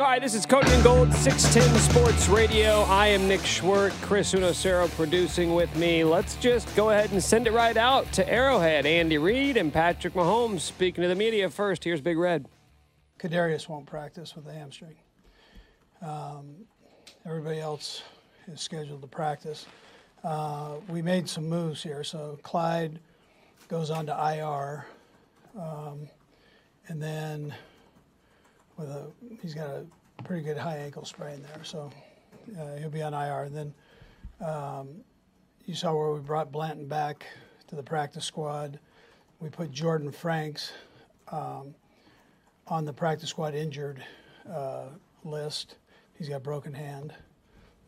[0.00, 2.84] All right, this is Cody and Gold, 610 Sports Radio.
[2.84, 6.04] I am Nick Schwerdt, Chris Unocero producing with me.
[6.04, 8.86] Let's just go ahead and send it right out to Arrowhead.
[8.86, 11.84] Andy Reid and Patrick Mahomes speaking to the media first.
[11.84, 12.46] Here's Big Red.
[13.18, 14.96] Kadarius won't practice with a hamstring.
[16.00, 16.64] Um,
[17.26, 18.02] everybody else
[18.50, 19.66] is scheduled to practice.
[20.24, 22.04] Uh, we made some moves here.
[22.04, 23.00] So Clyde
[23.68, 24.86] goes on to IR,
[25.60, 26.08] um,
[26.88, 27.54] and then
[28.80, 29.04] with a
[29.42, 29.84] he's got a
[30.24, 31.90] pretty good high ankle sprain there, so
[32.58, 33.44] uh, he'll be on IR.
[33.44, 33.74] And then
[34.40, 34.88] um,
[35.66, 37.26] you saw where we brought Blanton back
[37.68, 38.80] to the practice squad.
[39.38, 40.72] We put Jordan Franks
[41.30, 41.74] um,
[42.66, 44.02] on the practice squad injured
[44.50, 44.86] uh,
[45.24, 45.76] list.
[46.18, 47.12] He's got broken hand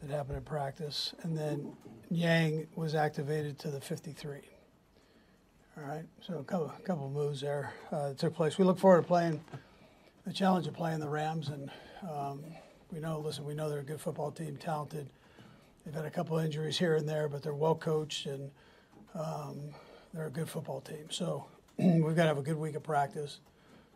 [0.03, 1.73] that happened in practice, and then
[2.11, 4.41] Niang was activated to the 53.
[5.79, 8.59] All right, so a couple, couple moves there uh, took place.
[8.59, 9.41] We look forward to playing
[10.25, 11.71] the challenge of playing the Rams, and
[12.09, 12.45] um,
[12.91, 15.09] we know, listen, we know they're a good football team, talented.
[15.85, 18.51] They've had a couple injuries here and there, but they're well coached and
[19.15, 19.61] um,
[20.15, 21.07] they're a good football team.
[21.11, 23.41] So we've got to have a good week of practice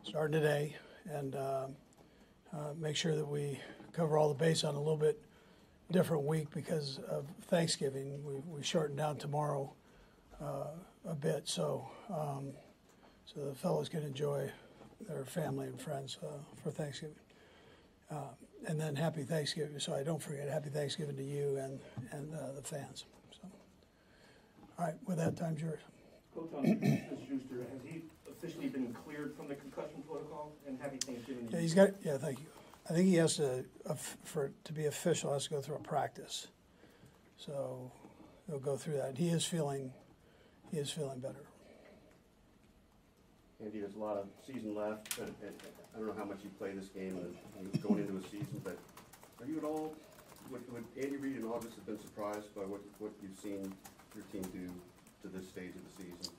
[0.02, 0.76] starting today
[1.08, 1.66] and uh,
[2.52, 3.60] uh, make sure that we
[3.92, 5.20] cover all the base on a little bit
[5.92, 8.24] different week because of Thanksgiving.
[8.24, 9.72] We, we shortened down tomorrow
[10.42, 10.66] uh,
[11.08, 12.50] a bit, so um,
[13.24, 14.50] so the fellows can enjoy
[15.00, 16.28] their family and friends uh,
[16.62, 17.16] for Thanksgiving.
[18.10, 18.30] Uh,
[18.66, 19.78] and then happy Thanksgiving.
[19.78, 21.80] So I don't forget, happy Thanksgiving to you and,
[22.12, 23.04] and uh, the fans.
[23.32, 23.48] So,
[24.78, 25.80] all right, with that, time's yours.
[26.34, 26.64] Coach, on
[27.28, 30.52] Schuster, has he officially been cleared from the concussion protocol?
[30.66, 31.48] And happy Thanksgiving.
[31.50, 31.90] Yeah, he's got.
[32.04, 32.46] Yeah, thank you.
[32.88, 35.80] I think he has to, uh, for to be official, has to go through a
[35.80, 36.46] practice.
[37.36, 37.90] So
[38.46, 39.18] he'll go through that.
[39.18, 39.92] He is feeling,
[40.70, 41.44] he is feeling better.
[43.64, 45.34] Andy, there's a lot of season left, and,
[45.94, 47.18] I don't know how much you play this game
[47.82, 48.76] going into a season, but
[49.40, 49.94] are you at all,
[50.50, 53.72] would, would Andy Reid and August have been surprised by what, what you've seen
[54.14, 54.70] your team do
[55.22, 56.34] to this stage of the season?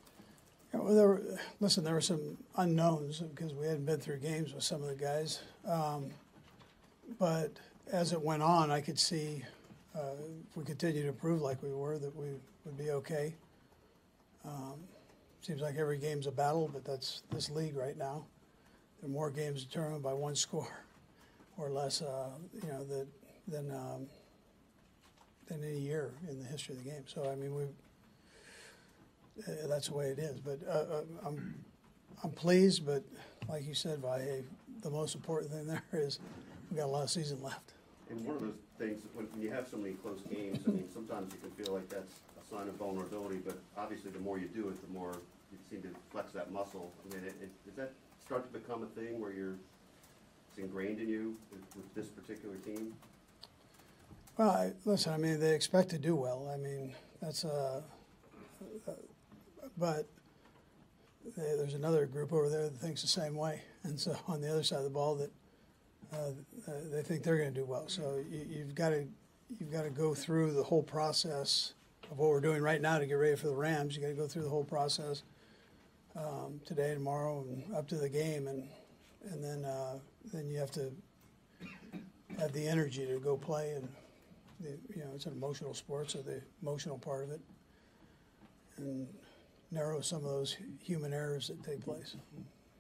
[0.73, 1.22] Yeah, well, there were,
[1.59, 4.95] listen, there were some unknowns because we hadn't been through games with some of the
[4.95, 5.39] guys.
[5.67, 6.11] Um,
[7.17, 7.51] but
[7.91, 9.44] as it went on, I could see
[9.95, 10.13] uh,
[10.50, 12.27] if we continued to improve like we were, that we
[12.66, 13.33] would be okay.
[14.45, 14.75] Um,
[15.47, 18.25] seems like every game's a battle, but that's this league right now.
[19.00, 20.84] There are more games determined by one score
[21.58, 22.84] or less, uh, you know,
[23.47, 24.07] than um,
[25.47, 27.03] than any year in the history of the game.
[27.06, 30.41] So I mean, we uh, that's the way it is.
[30.41, 31.56] But uh, uh, I'm
[32.25, 33.03] I'm pleased, but
[33.47, 34.44] like you said, Vi, hey,
[34.81, 36.19] the most important thing there is
[36.69, 37.72] we got a lot of season left.
[38.09, 41.34] And one of those things, when you have so many close games, I mean, sometimes
[41.34, 44.68] you can feel like that's a sign of vulnerability, but obviously the more you do
[44.68, 45.13] it, the more
[45.52, 46.91] you seem to flex that muscle.
[47.03, 47.94] I mean, it, it, does that
[48.24, 49.56] start to become a thing where you're
[50.50, 52.94] it's ingrained in you with, with this particular team?
[54.38, 56.50] Well, I, listen, I mean, they expect to do well.
[56.53, 57.81] I mean, that's uh,
[58.88, 58.91] uh
[59.78, 60.07] but
[61.36, 64.52] they, there's another group over there that thinks the same way, and so on the
[64.52, 65.31] other side of the ball that
[66.13, 66.31] uh,
[66.91, 67.88] they think they're going to do well.
[67.88, 69.07] So you, you've got to
[69.59, 71.74] you've got to go through the whole process
[72.12, 73.96] of what we're doing right now to get ready for the Rams.
[73.96, 75.24] You got to go through the whole process
[76.17, 78.63] um, today, tomorrow, and up to the game, and
[79.31, 80.00] and then uh,
[80.33, 80.91] then you have to
[82.39, 83.88] have the energy to go play, and
[84.59, 87.41] the, you know it's an emotional sport, so the emotional part of it,
[88.77, 89.07] and
[89.72, 92.16] narrow some of those human errors that take place.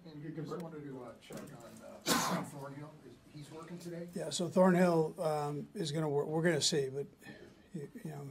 [0.05, 2.91] And you just wanted to uh, check on uh, Thornhill.
[3.05, 4.07] Is he's working today?
[4.15, 6.27] Yeah, so Thornhill um, is going to work.
[6.27, 7.05] We're going to see, but
[7.73, 8.21] you, you know,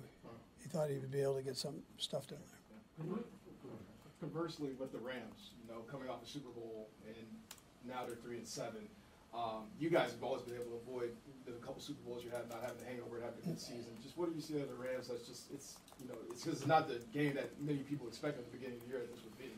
[0.62, 3.19] he thought he would be able to get some stuff done there.
[4.32, 7.26] Conversely, with the Rams, you know, coming off the Super Bowl and
[7.87, 8.88] now they're three and seven,
[9.34, 11.11] um, you guys have always been able to avoid
[11.44, 13.93] the couple Super Bowls you had, not having a hangover and having a good season.
[14.02, 15.08] Just what do you see of the Rams?
[15.08, 18.40] That's just it's you know it's because it's not the game that many people expected
[18.40, 19.52] at the beginning of the year that this would be.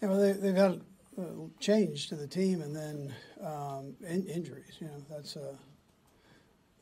[0.00, 0.80] Yeah, well, they, they've had
[1.18, 1.24] a
[1.60, 4.76] change to the team, and then um, in, injuries.
[4.80, 5.56] You know, that's uh,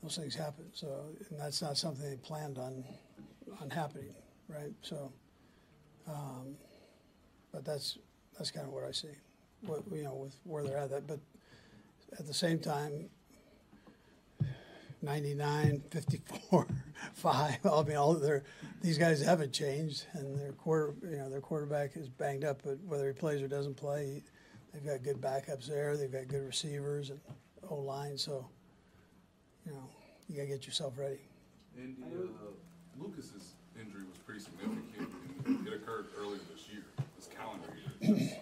[0.03, 0.67] those things happen.
[0.73, 0.89] So,
[1.31, 2.85] and that's not something they planned on
[3.61, 4.15] on happening,
[4.49, 4.73] right?
[4.83, 5.13] So,
[6.09, 6.57] um,
[7.53, 7.99] but that's
[8.37, 9.09] that's kind of what I see.
[9.67, 10.91] what, you know, with where they're at.
[10.91, 11.21] That, but
[12.19, 13.11] at the same time,
[15.03, 16.67] 99, 54,
[17.15, 17.59] 5.
[17.65, 18.45] I mean, all their
[18.83, 22.63] these guys haven't changed, and their quarter, you know, their quarterback is banged up.
[22.65, 24.23] But whether he plays or doesn't play,
[24.73, 25.97] they've got good backups there.
[25.97, 27.21] They've got good receivers and
[27.69, 28.17] O line.
[28.17, 28.47] So,
[29.67, 29.89] you know,
[30.29, 31.21] you gotta get yourself ready.
[31.77, 32.51] And uh,
[32.99, 36.50] Lucas's injury was pretty significant, it occurred this
[37.41, 38.39] calendar year.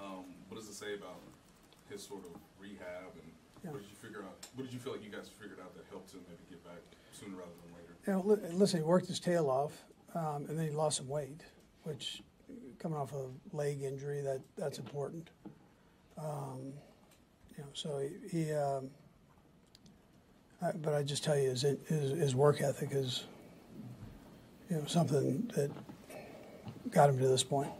[0.00, 1.20] Um, what does it say about
[1.90, 4.34] his sort of rehab, and what did you figure out?
[4.54, 6.80] What did you feel like you guys figured out that helped him maybe get back
[7.12, 7.92] sooner rather than later?
[8.06, 9.84] You know, listen, he worked his tail off,
[10.14, 11.40] um, and then he lost some weight,
[11.84, 12.22] which
[12.78, 15.30] coming off a leg injury, that that's important.
[16.18, 16.72] Um,
[17.56, 18.00] you know, so
[18.30, 18.44] he.
[18.44, 18.90] he um,
[20.60, 23.24] I, but I just tell you, his, his his work ethic is,
[24.70, 25.72] you know, something that
[26.92, 27.70] got him to this point.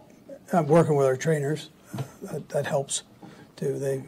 [0.53, 1.71] I'm working with our trainers.
[2.23, 3.03] That, that, helps
[3.57, 3.79] too.
[3.79, 4.05] They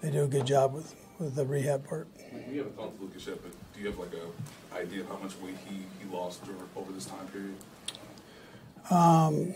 [0.00, 2.08] they do a good job with, with the rehab part.
[2.50, 5.16] We haven't talked to Lucas yet, but do you have like a idea of how
[5.18, 7.54] much weight he, he lost or, over this time period?
[8.90, 9.54] Um,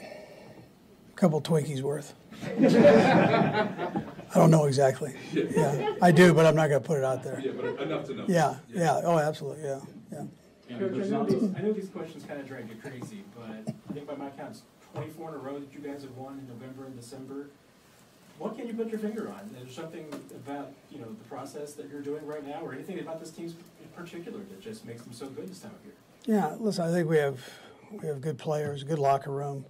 [1.12, 2.14] a couple Twinkies worth.
[2.44, 5.14] I don't know exactly.
[5.32, 5.44] Yeah.
[5.50, 5.94] yeah.
[6.00, 7.40] I do, but I'm not going to put it out there.
[7.40, 8.24] Yeah, but enough to know.
[8.28, 8.80] Yeah, yeah.
[8.80, 9.00] yeah.
[9.04, 9.64] Oh, absolutely.
[9.64, 9.80] Yeah,
[10.12, 10.78] yeah.
[10.78, 13.92] Coach, I know, these, I know these questions kind of drive you crazy, but I
[13.92, 14.62] think by my counts,
[14.94, 17.48] 24 in a row that you guys have won in November and December.
[18.38, 19.50] What can you put your finger on?
[19.56, 23.00] Is there something about you know the process that you're doing right now, or anything
[23.00, 25.94] about this team in particular that just makes them so good this time of year?
[26.24, 27.40] Yeah, listen, I think we have
[27.90, 29.64] we have good players, good locker room,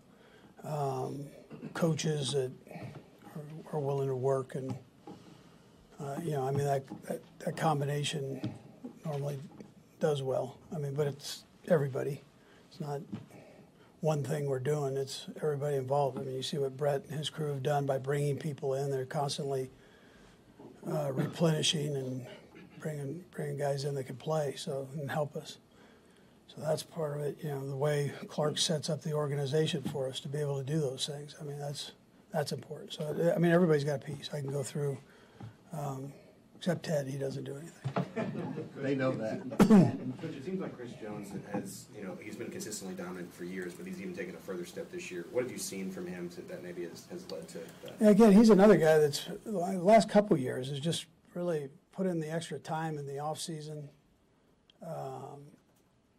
[0.65, 1.25] um,
[1.73, 2.51] coaches that
[3.35, 4.75] are, are, willing to work, and
[5.99, 8.53] uh, you know, I mean that, that that combination
[9.05, 9.39] normally
[9.99, 10.59] does well.
[10.75, 12.23] I mean, but it's everybody.
[12.71, 13.01] It's not
[14.01, 16.19] one thing we're doing, it's everybody involved.
[16.19, 18.91] I mean, you see what Brett and his crew have done by bringing people in.
[18.91, 19.71] They're constantly
[20.87, 22.27] uh, replenishing and
[22.81, 25.59] bringing, bringing guys in that can play so and help us.
[26.47, 30.09] So that's part of it, you know, the way Clark sets up the organization for
[30.09, 31.35] us to be able to do those things.
[31.41, 31.93] I mean, that's
[32.33, 32.93] that's important.
[32.93, 34.31] So I mean, everybody's got a piece.
[34.33, 34.99] I can go through,
[35.73, 36.13] um,
[36.59, 37.07] except Ted.
[37.07, 38.05] He doesn't do anything.
[38.77, 39.41] They know that.
[39.59, 43.75] Coach, it seems like Chris Jones has, you know, he's been consistently dominant for years,
[43.75, 45.27] but he's even taken a further step this year.
[45.33, 47.97] What have you seen from him to, that maybe has, has led to that?
[47.99, 52.07] And again, he's another guy that's the last couple of years has just really put
[52.07, 53.89] in the extra time in the off season.
[54.87, 55.43] Um,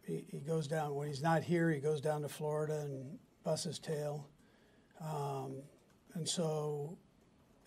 [0.06, 1.70] he, he goes down when he's not here.
[1.70, 4.28] He goes down to Florida and busts his tail,
[5.00, 5.62] um,
[6.12, 6.98] and so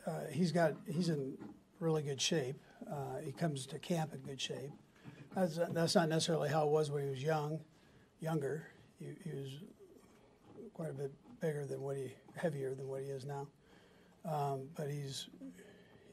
[0.06, 1.36] uh, he's got he's in
[1.84, 2.56] really good shape.
[2.90, 4.72] Uh, he comes to camp in good shape.
[5.36, 7.60] That's, that's not necessarily how it was when he was young,
[8.22, 8.68] younger.
[9.00, 9.50] He, he was
[10.74, 13.48] quite a bit bigger than what he heavier than what he is now.
[14.26, 15.28] Um, but he's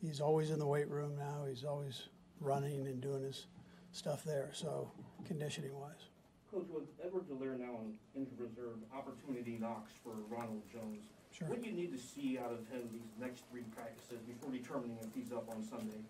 [0.00, 1.44] he's always in the weight room now.
[1.48, 2.08] He's always
[2.40, 3.46] running and doing his
[3.92, 4.50] stuff there.
[4.52, 4.90] So
[5.24, 6.08] conditioning wise,
[6.50, 11.04] Coach, with Edwards-Helaire now on injured reserve, opportunity knocks for Ronald Jones.
[11.32, 11.48] Sure.
[11.48, 14.98] What do you need to see out of him these next three practices before determining
[15.02, 16.02] if he's up on Sunday?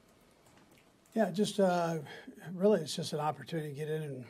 [1.14, 1.98] yeah, just uh,
[2.54, 4.24] really it's just an opportunity to get in and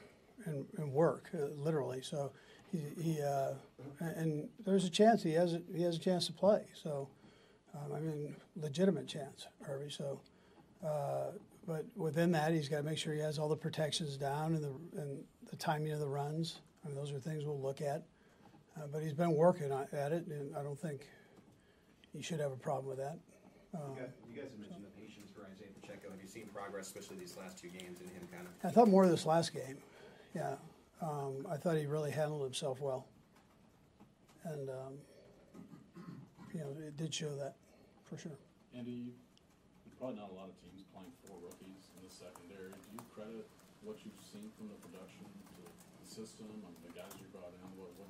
[0.47, 2.01] and, and work uh, literally.
[2.03, 2.33] So
[2.73, 3.53] he, he uh,
[4.01, 6.65] and there's a chance he has a, he has a chance to play.
[6.83, 7.09] So
[7.75, 9.91] um, I mean, legitimate chance, Harvey.
[9.91, 10.21] So.
[10.85, 11.32] Uh,
[11.67, 14.65] but within that, he's got to make sure he has all the protections down and
[14.65, 16.61] the and the timing of the runs.
[16.82, 18.05] I mean, those are things we'll look at.
[18.81, 21.06] Uh, but he's been working on, at it, and I don't think
[22.13, 23.19] he should have a problem with that.
[23.75, 26.10] Um, You guys, you guys have mentioned the patience for Isaiah Pacheco.
[26.10, 28.53] Have you seen progress, especially these last two games, in him kind of?
[28.65, 29.77] I thought more of this last game.
[30.34, 30.55] Yeah,
[31.03, 33.06] um, I thought he really handled himself well,
[34.44, 34.94] and um,
[36.55, 37.56] you know it did show that
[38.06, 38.39] for sure.
[38.75, 39.13] Andy,
[39.84, 42.70] there's probably not a lot of teams playing four rookies in the secondary.
[42.70, 43.46] Do you credit
[43.82, 47.67] what you've seen from the production to the system and the guys you brought in?
[47.79, 48.09] What, what do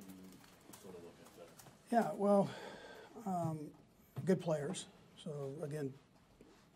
[0.85, 1.99] look at there?
[1.99, 2.49] Yeah, well,
[3.25, 3.59] um,
[4.25, 4.85] good players.
[5.23, 5.93] So again,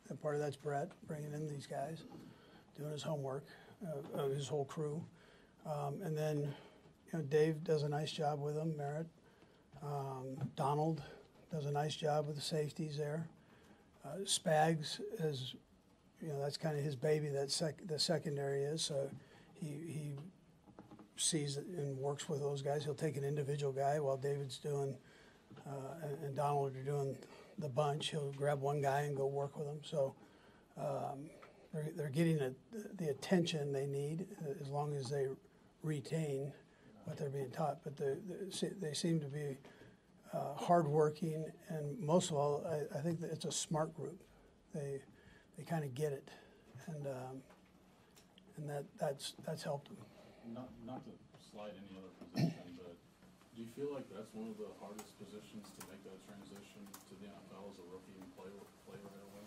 [0.10, 2.04] and part of that's Brett bringing in these guys,
[2.78, 3.46] doing his homework,
[4.16, 5.04] uh, his whole crew,
[5.66, 8.76] um, and then you know Dave does a nice job with them.
[8.78, 9.08] Merritt,
[9.84, 11.02] um, Donald
[11.52, 13.28] does a nice job with the safeties there.
[14.06, 15.56] Uh, Spags is,
[16.22, 17.30] you know, that's kind of his baby.
[17.30, 19.10] That sec- the secondary is so
[19.54, 20.12] he he
[21.18, 22.84] sees and works with those guys.
[22.84, 24.98] He'll take an individual guy while David's doing
[25.68, 27.18] uh, and, Donald are doing
[27.60, 28.10] the bunch.
[28.10, 29.80] He'll grab one guy and go work with them.
[29.84, 30.16] So
[30.78, 31.30] um,
[31.74, 32.52] they're, they're getting a,
[32.98, 35.28] the attention they need uh, as long as they
[35.84, 36.52] retain
[37.06, 37.80] what they're being taught.
[37.84, 39.58] But the, the, they seem to be
[40.34, 44.22] uh, hardworking, and most of all, I, I think it's a smart group.
[44.74, 45.00] They
[45.58, 46.28] they kind of get it,
[46.88, 47.42] and um,
[48.58, 49.98] and that that's that's helped them.
[50.54, 51.12] Not, not to
[51.52, 52.96] slide any other position, but
[53.56, 57.14] do you feel like that's one of the hardest positions to make that transition to
[57.22, 58.52] the NFL as a rookie and play,
[58.86, 59.46] play right away?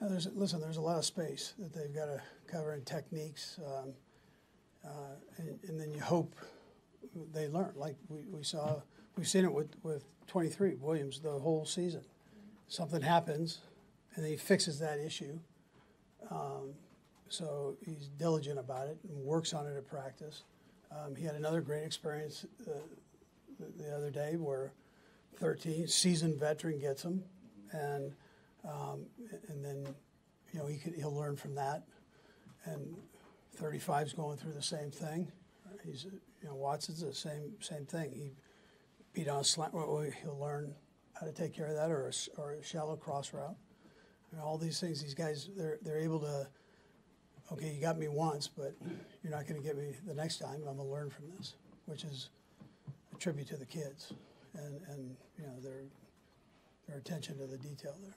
[0.00, 0.60] Now, there's listen.
[0.60, 3.92] There's a lot of space that they've got to cover in techniques, um,
[4.84, 6.34] uh, and, and then you hope
[7.32, 7.72] they learn.
[7.74, 8.80] Like we, we saw,
[9.16, 12.02] we've seen it with with 23 Williams the whole season.
[12.68, 13.60] Something happens,
[14.14, 15.38] and he fixes that issue.
[16.30, 16.74] Um,
[17.34, 20.44] so he's diligent about it and works on it at practice.
[20.90, 22.72] Um, he had another great experience uh,
[23.58, 24.72] the, the other day where
[25.40, 27.24] 13 seasoned veteran gets him,
[27.72, 28.12] and
[28.64, 29.06] um,
[29.48, 29.86] and then
[30.52, 31.82] you know he could, he'll learn from that.
[32.66, 32.96] And
[33.56, 35.30] 35 is going through the same thing.
[35.84, 38.12] He's you know Watson's the same same thing.
[38.12, 38.32] He
[39.12, 39.74] beat on a slant.
[39.74, 40.74] Well, he'll learn
[41.18, 43.56] how to take care of that, or a, or a shallow cross route.
[44.32, 46.46] And all these things, these guys, they're they're able to.
[47.52, 48.74] Okay, you got me once, but
[49.22, 50.56] you're not going to get me the next time.
[50.68, 51.54] I'm going to learn from this,
[51.86, 52.30] which is
[53.14, 54.12] a tribute to the kids,
[54.54, 55.82] and and you know their
[56.88, 58.14] their attention to the detail there.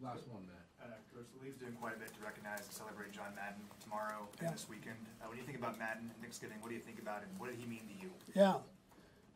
[0.00, 0.56] Last one, Matt.
[0.82, 4.26] Uh, Coach, the league's doing quite a bit to recognize and celebrate John Madden tomorrow
[4.38, 4.52] and Yeah.
[4.52, 4.96] this weekend.
[5.22, 7.28] Uh, when you think about Madden and Thanksgiving, what do you think about him?
[7.36, 8.10] What did he mean to you?
[8.34, 8.54] Yeah.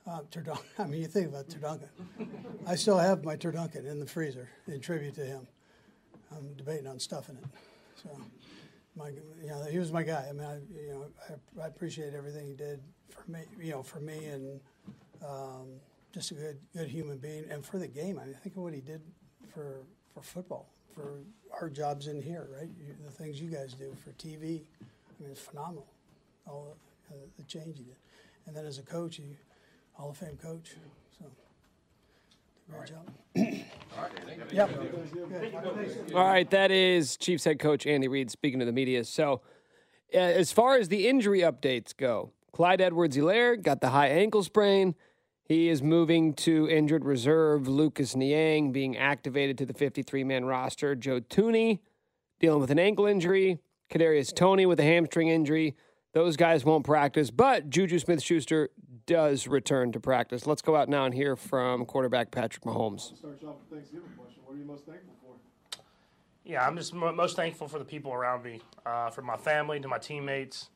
[0.06, 0.62] Uh, Turducken.
[0.78, 1.88] I mean, you think about Turducken.
[2.66, 5.46] I still have my Turducken in the freezer in tribute to him.
[6.34, 7.44] I'm debating on stuffing it.
[8.02, 8.08] So,
[8.96, 10.26] my, you know, he was my guy.
[10.28, 13.82] I mean, I, you know, I, I appreciate everything he did for me, you know,
[13.82, 14.60] for me and
[15.26, 15.66] um,
[16.12, 18.18] just a good, good human being, and for the game.
[18.20, 19.00] I mean, think of what he did
[19.52, 19.78] for
[20.14, 21.18] for football, for
[21.60, 22.68] our jobs in here, right?
[22.78, 24.60] You, the things you guys do for TV.
[24.80, 25.86] I mean, it's phenomenal.
[26.46, 26.76] All
[27.08, 27.96] the, uh, the change he did,
[28.46, 29.36] and then as a coach, he
[29.94, 30.72] Hall of Fame coach.
[32.86, 33.10] Job.
[34.52, 34.70] Yep.
[36.14, 39.04] All right, that is Chiefs head coach Andy Reid speaking to the media.
[39.04, 39.40] So,
[40.14, 44.42] uh, as far as the injury updates go, Clyde Edwards Helaire got the high ankle
[44.42, 44.94] sprain.
[45.44, 47.68] He is moving to injured reserve.
[47.68, 50.94] Lucas Niang being activated to the 53 man roster.
[50.94, 51.80] Joe Tooney
[52.40, 53.58] dealing with an ankle injury.
[53.90, 55.76] Kadarius Toney with a hamstring injury.
[56.14, 58.70] Those guys won't practice, but Juju Smith Schuster
[59.04, 60.46] does return to practice.
[60.46, 63.16] Let's go out now and hear from quarterback Patrick Mahomes.
[63.16, 64.40] Start you off with Thanksgiving question.
[64.44, 65.80] What are you most thankful for?
[66.44, 69.88] Yeah, I'm just most thankful for the people around me, uh, for my family, to
[69.88, 70.70] my teammates,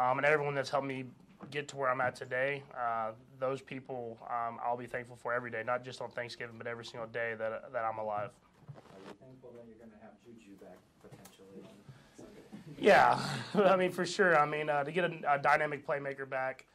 [0.00, 1.04] um, and everyone that's helped me
[1.52, 2.64] get to where I'm at today.
[2.76, 6.66] Uh, those people um, I'll be thankful for every day, not just on Thanksgiving, but
[6.66, 8.30] every single day that, that I'm alive.
[8.74, 10.91] Are you thankful that you're going to have Juju back potentially on Sunday?
[12.82, 13.22] Yeah,
[13.54, 14.36] I mean, for sure.
[14.36, 16.66] I mean, uh, to get a, a dynamic playmaker back,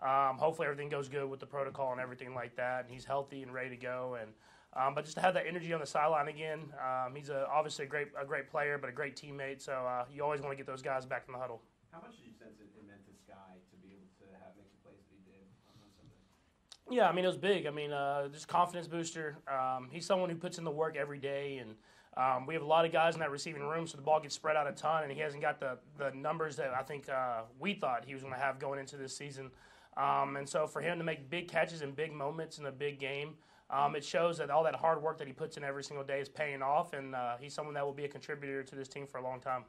[0.00, 3.42] um, hopefully everything goes good with the protocol and everything like that, and he's healthy
[3.42, 4.16] and ready to go.
[4.20, 4.30] And
[4.74, 7.84] um, but just to have that energy on the sideline again, um, he's a, obviously
[7.84, 9.60] a great a great player, but a great teammate.
[9.60, 11.60] So uh, you always want to get those guys back in the huddle.
[11.92, 14.56] How much did you sense it, it meant to Skyy to be able to have
[14.56, 15.44] make the plays that he did
[15.76, 16.96] on Sunday?
[16.96, 17.66] Yeah, I mean it was big.
[17.66, 19.36] I mean, uh, just confidence booster.
[19.46, 21.76] Um, he's someone who puts in the work every day, and
[22.16, 24.34] um, we have a lot of guys in that receiving room, so the ball gets
[24.34, 27.42] spread out a ton, and he hasn't got the the numbers that I think uh,
[27.58, 29.50] we thought he was going to have going into this season.
[29.96, 32.98] Um, and so for him to make big catches in big moments in a big
[32.98, 33.34] game,
[33.70, 36.20] um, it shows that all that hard work that he puts in every single day
[36.20, 39.06] is paying off, and uh, he's someone that will be a contributor to this team
[39.06, 39.64] for a long time.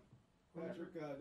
[0.55, 1.15] Patrick, uh,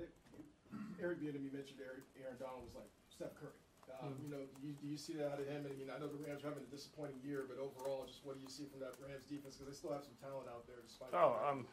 [1.01, 3.62] Eric Bieniemy mentioned Aaron, Aaron Donald was like Steph Curry.
[4.03, 4.25] Mm-hmm.
[4.25, 5.63] You know, do you, do you see that out of him?
[5.63, 8.27] And I mean, I know the Rams are having a disappointing year, but overall, just
[8.27, 9.55] what do you see from that Rams defense?
[9.55, 11.15] Because they still have some talent out there, despite.
[11.15, 11.67] Oh, um,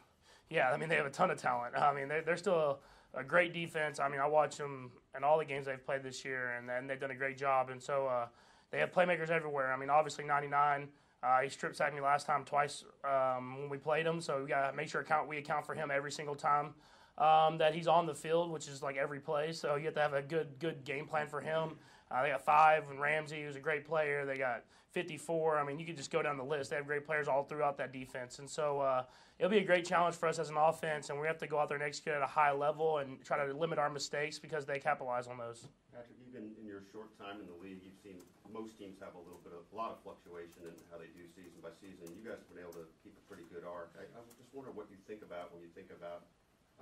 [0.48, 0.70] yeah.
[0.70, 1.74] I mean, they have a ton of talent.
[1.74, 2.78] I mean, they're, they're still
[3.14, 3.98] a, a great defense.
[3.98, 6.88] I mean, I watch them in all the games they've played this year, and, and
[6.88, 7.70] they've done a great job.
[7.70, 8.26] And so uh,
[8.70, 9.72] they have playmakers everywhere.
[9.72, 10.88] I mean, obviously, 99.
[11.22, 14.48] Uh, he strip sacked me last time twice um, when we played him, so we
[14.48, 16.72] got to make sure account we account for him every single time
[17.18, 19.52] um, that he's on the field, which is like every play.
[19.52, 21.76] So you have to have a good good game plan for him.
[22.10, 24.26] Uh, they got five, and Ramsey, who's a great player.
[24.26, 25.58] They got 54.
[25.58, 26.70] I mean, you could just go down the list.
[26.70, 29.04] They have great players all throughout that defense, and so uh,
[29.38, 31.10] it'll be a great challenge for us as an offense.
[31.10, 33.38] And we have to go out there and execute at a high level and try
[33.38, 35.68] to limit our mistakes because they capitalize on those.
[35.94, 38.18] Patrick, even in your short time in the league, you've seen
[38.50, 41.22] most teams have a little bit of, a lot of fluctuation in how they do
[41.30, 42.10] season by season.
[42.18, 43.94] You guys have been able to keep a pretty good arc.
[43.94, 46.26] I, I just wondering what you think about when you think about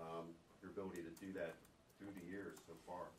[0.01, 0.33] um,
[0.65, 1.61] your ability to do that
[2.01, 3.13] through the years so far.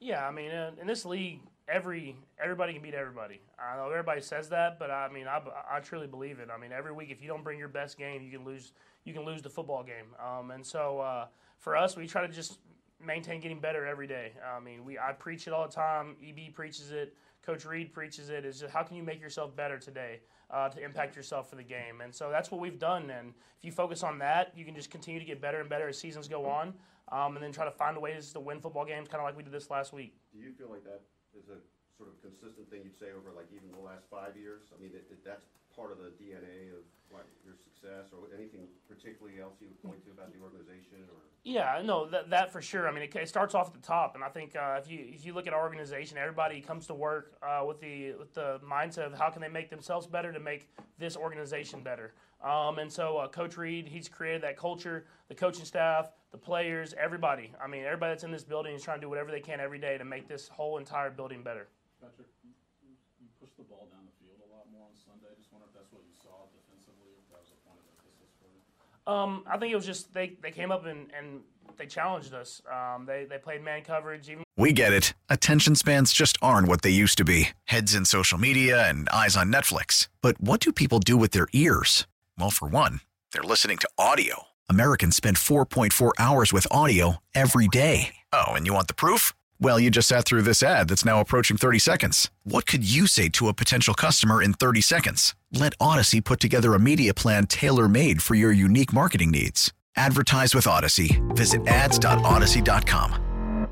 [0.00, 3.40] Yeah, I mean, in, this league, every everybody can beat everybody.
[3.58, 5.40] I know everybody says that, but I mean, I,
[5.70, 6.48] I truly believe it.
[6.54, 8.72] I mean, every week, if you don't bring your best game, you can lose.
[9.04, 10.06] You can lose the football game.
[10.22, 11.26] Um, and so, uh,
[11.58, 12.58] for us, we try to just
[13.04, 14.32] maintain getting better every day.
[14.44, 16.16] I mean, we I preach it all the time.
[16.22, 17.16] EB preaches it.
[17.42, 20.84] Coach Reid preaches it is just how can you make yourself better today uh, to
[20.84, 22.00] impact yourself for the game.
[22.02, 23.10] And so that's what we've done.
[23.10, 25.88] And if you focus on that, you can just continue to get better and better
[25.88, 26.74] as seasons go on,
[27.12, 29.42] um, and then try to find ways to win football games, kind of like we
[29.42, 30.14] did this last week.
[30.32, 31.02] Do you feel like that
[31.36, 31.58] is a
[31.96, 34.70] sort of consistent thing you'd say over like even the last five years?
[34.74, 38.68] I mean, that, that that's part of the DNA of what, your success or anything
[38.88, 41.20] particularly else you would point to about the organization or?
[41.44, 42.88] Yeah, no, that, that for sure.
[42.88, 45.00] I mean, it, it starts off at the top, and I think uh, if you
[45.00, 48.60] if you look at our organization, everybody comes to work uh, with the with the
[48.60, 52.12] mindset of how can they make themselves better to make this organization better.
[52.44, 55.06] Um, and so, uh, Coach Reid, he's created that culture.
[55.28, 57.52] The coaching staff, the players, everybody.
[57.62, 59.78] I mean, everybody that's in this building is trying to do whatever they can every
[59.78, 61.66] day to make this whole entire building better.
[62.00, 62.50] Patrick, you,
[62.84, 65.34] you you pushed the ball down the field a lot more on Sunday.
[65.34, 68.30] Just wonder if that's what you saw defensively, if that was a point of emphasis
[68.38, 68.62] for you.
[69.08, 71.40] Um, I think it was just they, they came up and, and
[71.78, 72.60] they challenged us.
[72.70, 74.28] Um, they, they played man coverage.
[74.28, 75.14] Even We get it.
[75.30, 79.36] Attention spans just aren't what they used to be heads in social media and eyes
[79.36, 80.08] on Netflix.
[80.20, 82.06] But what do people do with their ears?
[82.38, 83.00] Well, for one,
[83.32, 84.44] they're listening to audio.
[84.68, 88.14] Americans spend 4.4 hours with audio every day.
[88.32, 89.32] Oh, and you want the proof?
[89.60, 92.30] Well, you just sat through this ad that's now approaching 30 seconds.
[92.44, 95.34] What could you say to a potential customer in 30 seconds?
[95.52, 99.72] Let Odyssey put together a media plan tailor made for your unique marketing needs.
[99.96, 101.22] Advertise with Odyssey.
[101.28, 103.68] Visit ads.odyssey.com.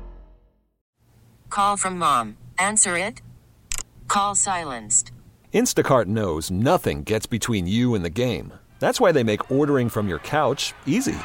[1.49, 2.37] Call from mom.
[2.59, 3.21] Answer it.
[4.07, 5.11] Call silenced.
[5.53, 8.53] Instacart knows nothing gets between you and the game.
[8.79, 11.17] That's why they make ordering from your couch easy.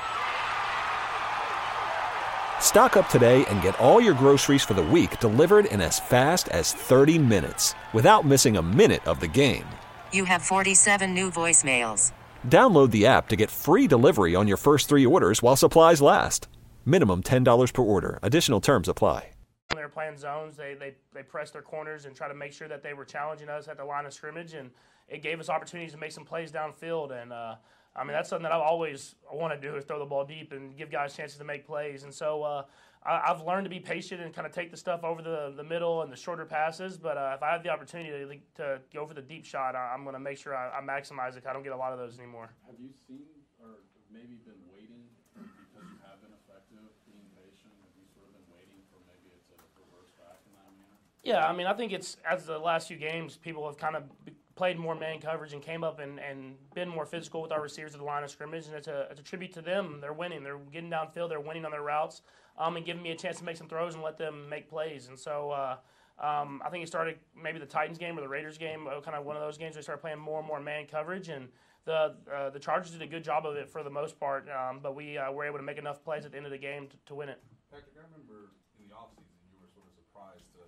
[2.60, 6.48] Stock up today and get all your groceries for the week delivered in as fast
[6.48, 9.66] as 30 minutes without missing a minute of the game.
[10.14, 12.12] You have 47 new voicemails.
[12.48, 16.48] Download the app to get free delivery on your first three orders while supplies last.
[16.86, 18.18] Minimum $10 per order.
[18.22, 19.28] Additional terms apply.
[19.70, 22.52] when they were playing zones, they, they, they pressed their corners and try to make
[22.52, 24.70] sure that they were challenging us at the line of scrimmage, and
[25.08, 27.10] it gave us opportunities to make some plays downfield.
[27.12, 27.54] And uh,
[27.96, 30.52] I mean, that's something that I've always want to do is throw the ball deep
[30.52, 32.02] and give guys chances to make plays.
[32.02, 32.64] And so uh,
[33.04, 35.64] I, I've learned to be patient and kind of take the stuff over the, the
[35.64, 36.96] middle and the shorter passes.
[36.96, 38.10] But uh, if I have the opportunity
[38.56, 40.80] to, to go for the deep shot, I, I'm going to make sure I, I
[40.80, 41.44] maximize it.
[41.46, 42.50] I don't get a lot of those anymore.
[42.66, 43.26] Have you seen
[43.60, 45.02] or maybe been waiting
[45.34, 45.50] because
[45.82, 47.74] you have been effective, being patient?
[47.82, 50.98] Have you sort of been waiting for maybe it to reverse back in that manner?
[51.24, 54.04] Yeah, I mean, I think it's as the last few games, people have kind of
[54.54, 57.94] played more man coverage and came up and, and been more physical with our receivers
[57.94, 59.98] at the line of scrimmage, and it's a, it's a tribute to them.
[60.00, 60.42] They're winning.
[60.42, 61.28] They're getting downfield.
[61.28, 62.22] They're winning on their routes,
[62.58, 65.08] um, and giving me a chance to make some throws and let them make plays.
[65.08, 65.76] And so uh,
[66.18, 69.16] um, I think it started maybe the Titans game or the Raiders game, uh, kind
[69.16, 69.74] of one of those games.
[69.74, 71.48] They started playing more and more man coverage, and
[71.84, 74.46] the uh, the Chargers did a good job of it for the most part.
[74.48, 76.58] Um, but we uh, were able to make enough plays at the end of the
[76.58, 77.42] game to, to win it.
[77.70, 80.60] Patrick, I remember in the offseason you were sort of surprised to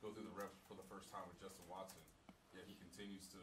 [0.00, 2.00] go through the reps for the first time with Justin Watson,
[2.54, 3.40] yet he continues to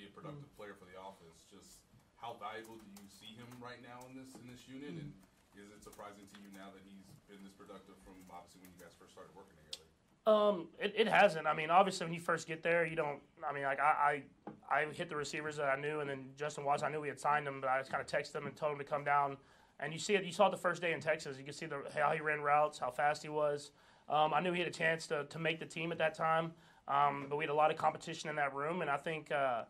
[0.00, 1.44] be a productive player for the offense.
[1.52, 1.84] Just
[2.16, 5.12] how valuable do you see him right now in this in this unit, and
[5.52, 8.80] is it surprising to you now that he's been this productive from obviously when you
[8.80, 9.84] guys first started working together?
[10.24, 11.46] Um, it, it hasn't.
[11.46, 13.20] I mean, obviously, when you first get there, you don't.
[13.44, 14.24] I mean, like I,
[14.72, 17.08] I, I hit the receivers that I knew, and then Justin Watson, I knew we
[17.08, 19.04] had signed him, but I just kind of texted them and told him to come
[19.04, 19.36] down.
[19.80, 20.24] And you see it.
[20.24, 21.36] You saw it the first day in Texas.
[21.38, 23.72] You could see the how he ran routes, how fast he was.
[24.08, 26.52] Um, I knew he had a chance to, to make the team at that time,
[26.88, 29.62] um, but we had a lot of competition in that room, and I think uh,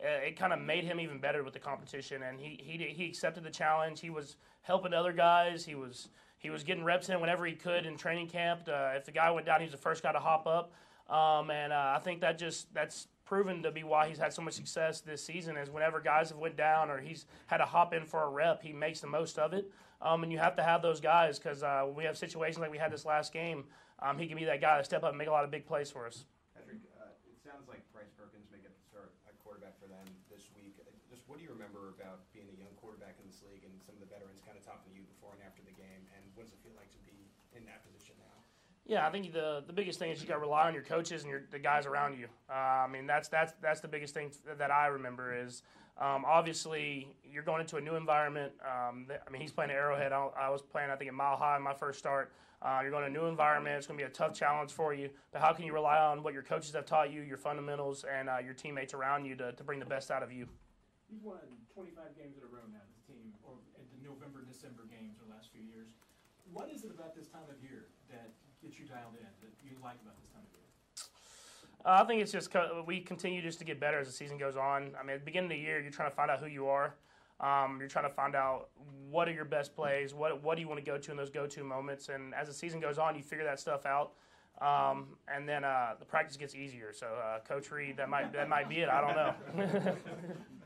[0.00, 2.22] it, it kind of made him even better with the competition.
[2.22, 4.00] And he, he he accepted the challenge.
[4.00, 5.64] He was helping other guys.
[5.64, 8.68] He was he was getting reps in whenever he could in training camp.
[8.68, 10.72] Uh, if the guy went down, he was the first guy to hop up.
[11.08, 14.42] Um, and uh, I think that just that's proven to be why he's had so
[14.42, 15.56] much success this season.
[15.56, 18.62] Is whenever guys have went down or he's had to hop in for a rep,
[18.62, 19.70] he makes the most of it.
[20.02, 22.76] Um, and you have to have those guys because uh, we have situations like we
[22.76, 23.64] had this last game,
[24.04, 25.64] um, he can be that guy to step up and make a lot of big
[25.64, 26.26] plays for us.
[26.52, 30.04] Patrick, uh, it sounds like Bryce Perkins may get the start at quarterback for them
[30.28, 30.76] this week.
[30.76, 33.72] Uh, Just what do you remember about being a young quarterback in this league and
[33.80, 34.06] some of
[34.66, 36.02] the veterans kind of you before and after the game?
[36.18, 38.36] And what does it feel like to be in that position now?
[38.84, 41.22] Yeah, I think the the biggest thing is you got to rely on your coaches
[41.22, 42.26] and your the guys around you.
[42.50, 45.62] Uh, I mean, that's that's that's the biggest thing that I remember is
[45.98, 48.52] um, obviously you're going into a new environment.
[48.62, 50.12] Um, I mean, he's playing at Arrowhead.
[50.12, 52.32] I, I was playing, I think, at Mile High my first start.
[52.62, 53.76] Uh, you're going to a new environment.
[53.76, 55.10] It's going to be a tough challenge for you.
[55.30, 58.28] But how can you rely on what your coaches have taught you, your fundamentals, and
[58.28, 60.48] uh, your teammates around you to, to bring the best out of you?
[61.08, 61.38] You've won
[61.72, 65.16] 25 games in a row now as a team, or in the November, December games
[65.20, 65.88] the last few years.
[66.50, 69.76] What is it about this time of year that gets you dialed in, that you
[69.84, 70.64] like about this time of year?
[71.84, 74.38] Uh, I think it's just co- we continue just to get better as the season
[74.38, 74.92] goes on.
[74.98, 76.68] I mean, at the beginning of the year, you're trying to find out who you
[76.68, 76.94] are.
[77.38, 78.70] Um, you're trying to find out
[79.10, 81.28] what are your best plays, what what do you want to go to in those
[81.28, 84.12] go-to moments, and as the season goes on, you figure that stuff out.
[84.62, 86.94] Um, and then uh, the practice gets easier.
[86.94, 88.88] So uh, Coach Reid, that might that might be it.
[88.88, 89.96] I don't know.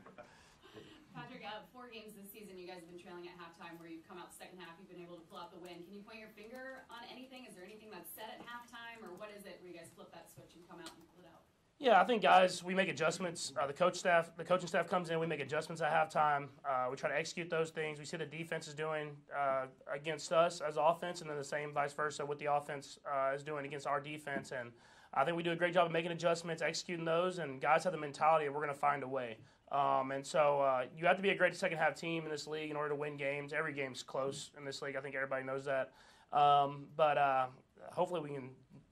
[1.51, 4.15] Uh, four games this season, you guys have been trailing at halftime where you've come
[4.15, 5.83] out second half, you've been able to pull out the win.
[5.83, 7.43] Can you point your finger on anything?
[7.43, 10.07] Is there anything that's said at halftime, or what is it where you guys flip
[10.15, 11.43] that switch and come out and pull it out?
[11.75, 13.51] Yeah, I think guys, we make adjustments.
[13.59, 15.19] Uh, the coach staff, the coaching staff comes in.
[15.19, 16.47] We make adjustments at halftime.
[16.63, 17.99] Uh, we try to execute those things.
[17.99, 21.73] We see the defense is doing uh, against us as offense, and then the same
[21.73, 24.53] vice versa what the offense uh, is doing against our defense.
[24.53, 24.71] And
[25.13, 27.39] I think we do a great job of making adjustments, executing those.
[27.39, 29.35] And guys have the mentality of we're going to find a way.
[29.71, 32.45] Um, and so uh, you have to be a great second half team in this
[32.45, 33.53] league in order to win games.
[33.53, 34.97] Every game's close in this league.
[34.97, 35.93] I think everybody knows that.
[36.35, 37.47] Um, but uh,
[37.91, 38.51] hopefully we can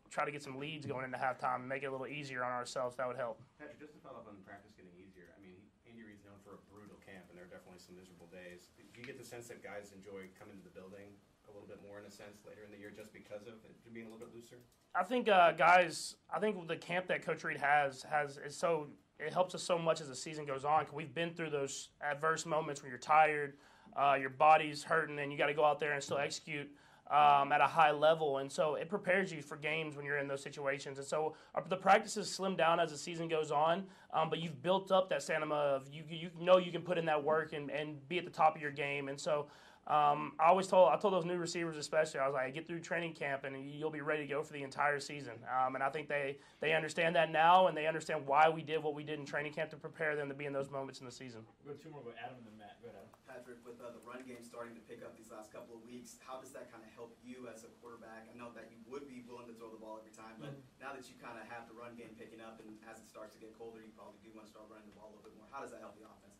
[0.09, 2.51] try to get some leads going into halftime and make it a little easier on
[2.51, 2.95] ourselves.
[2.95, 3.43] That would help.
[3.59, 6.39] Patrick, just to follow up on the practice getting easier, I mean, Andy Reid's known
[6.47, 8.71] for a brutal camp, and there are definitely some miserable days.
[8.79, 11.11] Do you get the sense that guys enjoy coming to the building
[11.47, 13.75] a little bit more in a sense later in the year just because of it
[13.93, 14.63] being a little bit looser?
[14.95, 18.87] I think uh, guys, I think the camp that Coach Reid has has is so
[19.19, 20.85] it helps us so much as the season goes on.
[20.85, 23.53] Cause we've been through those adverse moments when you're tired,
[23.95, 26.69] uh, your body's hurting, and you got to go out there and still execute.
[27.11, 30.27] Um, at a high level, and so it prepares you for games when you're in
[30.27, 30.99] those situations.
[30.99, 34.61] And so uh, the practices slim down as the season goes on, um, but you've
[34.61, 37.71] built up that stamina of you, you know you can put in that work and,
[37.71, 39.07] and be at the top of your game.
[39.07, 39.47] And so
[39.89, 42.79] um, I always told I told those new receivers especially I was like get through
[42.79, 45.33] training camp and you'll be ready to go for the entire season.
[45.49, 48.83] Um, and I think they they understand that now and they understand why we did
[48.83, 51.05] what we did in training camp to prepare them to be in those moments in
[51.05, 51.41] the season.
[51.65, 52.77] We'll go two more, go Adam and then Matt.
[52.85, 53.09] Go ahead.
[53.25, 56.17] Patrick, with uh, the run game starting to pick up these last couple of weeks,
[56.25, 58.25] how does that kind of help you as a quarterback?
[58.25, 60.81] I know that you would be willing to throw the ball every time, but Mm-hmm.
[60.81, 63.37] now that you kind of have the run game picking up, and as it starts
[63.37, 65.37] to get colder, you probably do want to start running the ball a little bit
[65.37, 65.45] more.
[65.53, 66.38] How does that help the offense a little bit?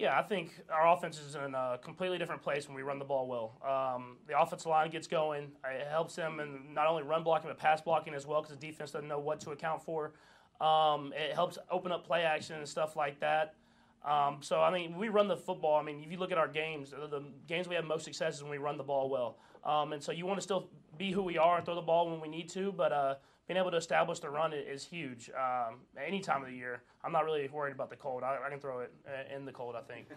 [0.00, 3.04] Yeah, I think our offense is in a completely different place when we run the
[3.04, 3.58] ball well.
[3.62, 5.52] Um, the offensive line gets going.
[5.62, 8.66] It helps them in not only run blocking but pass blocking as well because the
[8.66, 10.14] defense doesn't know what to account for.
[10.58, 13.56] Um, it helps open up play action and stuff like that.
[14.02, 15.78] Um, so I mean, we run the football.
[15.78, 18.42] I mean, if you look at our games, the, games we have most success is
[18.42, 19.36] when we run the ball well.
[19.70, 22.10] Um, and so you want to still be who we are and throw the ball
[22.10, 25.30] when we need to, but uh, being able to establish the run is huge.
[25.30, 28.22] Um, any time of the year, I'm not really worried about the cold.
[28.22, 29.74] I, I can throw it uh, in the cold.
[29.76, 30.06] I think.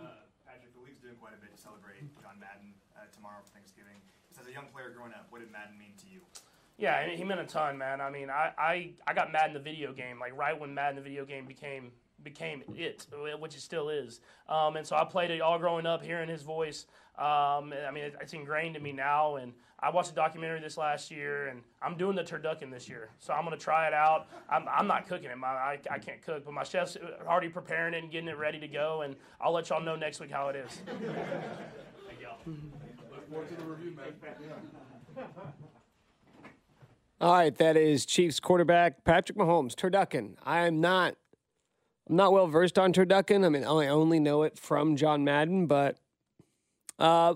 [0.00, 3.52] Uh, Patrick, the league's doing quite a bit to celebrate John Madden uh, tomorrow for
[3.52, 4.00] Thanksgiving.
[4.30, 6.20] Just as a young player growing up, what did Madden mean to you?
[6.78, 8.00] Yeah, he meant a ton, man.
[8.00, 11.02] I mean, I, I, I got Madden the video game like right when Madden the
[11.02, 13.06] video game became became it,
[13.38, 14.20] which it still is.
[14.48, 16.86] Um, and so I played it all growing up, hearing his voice.
[17.20, 19.36] Um, I mean, it, it's ingrained in me now.
[19.36, 23.10] And I watched a documentary this last year, and I'm doing the turducken this year,
[23.18, 24.26] so I'm gonna try it out.
[24.48, 25.36] I'm, I'm not cooking it.
[25.36, 28.58] My, I, I can't cook, but my chef's already preparing it and getting it ready
[28.58, 29.02] to go.
[29.02, 30.80] And I'll let y'all know next week how it is.
[30.86, 32.38] Thank y'all.
[32.46, 35.26] Look forward to the review, man.
[37.20, 40.36] All right, that is Chiefs quarterback Patrick Mahomes, turducken.
[40.42, 41.16] I am not,
[42.08, 43.44] I'm not well versed on turducken.
[43.44, 45.98] I mean, I only know it from John Madden, but
[47.00, 47.34] uh,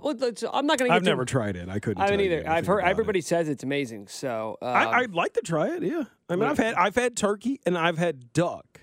[0.52, 0.94] I'm not going to.
[0.94, 1.68] I've never tried it.
[1.68, 2.02] I couldn't.
[2.02, 2.44] I haven't either.
[2.48, 2.90] I've heard about it.
[2.90, 4.08] everybody says it's amazing.
[4.08, 5.82] So uh, I, I'd like to try it.
[5.82, 6.50] Yeah, I mean, Yeah.
[6.50, 8.80] I've had I've had turkey and I've had duck,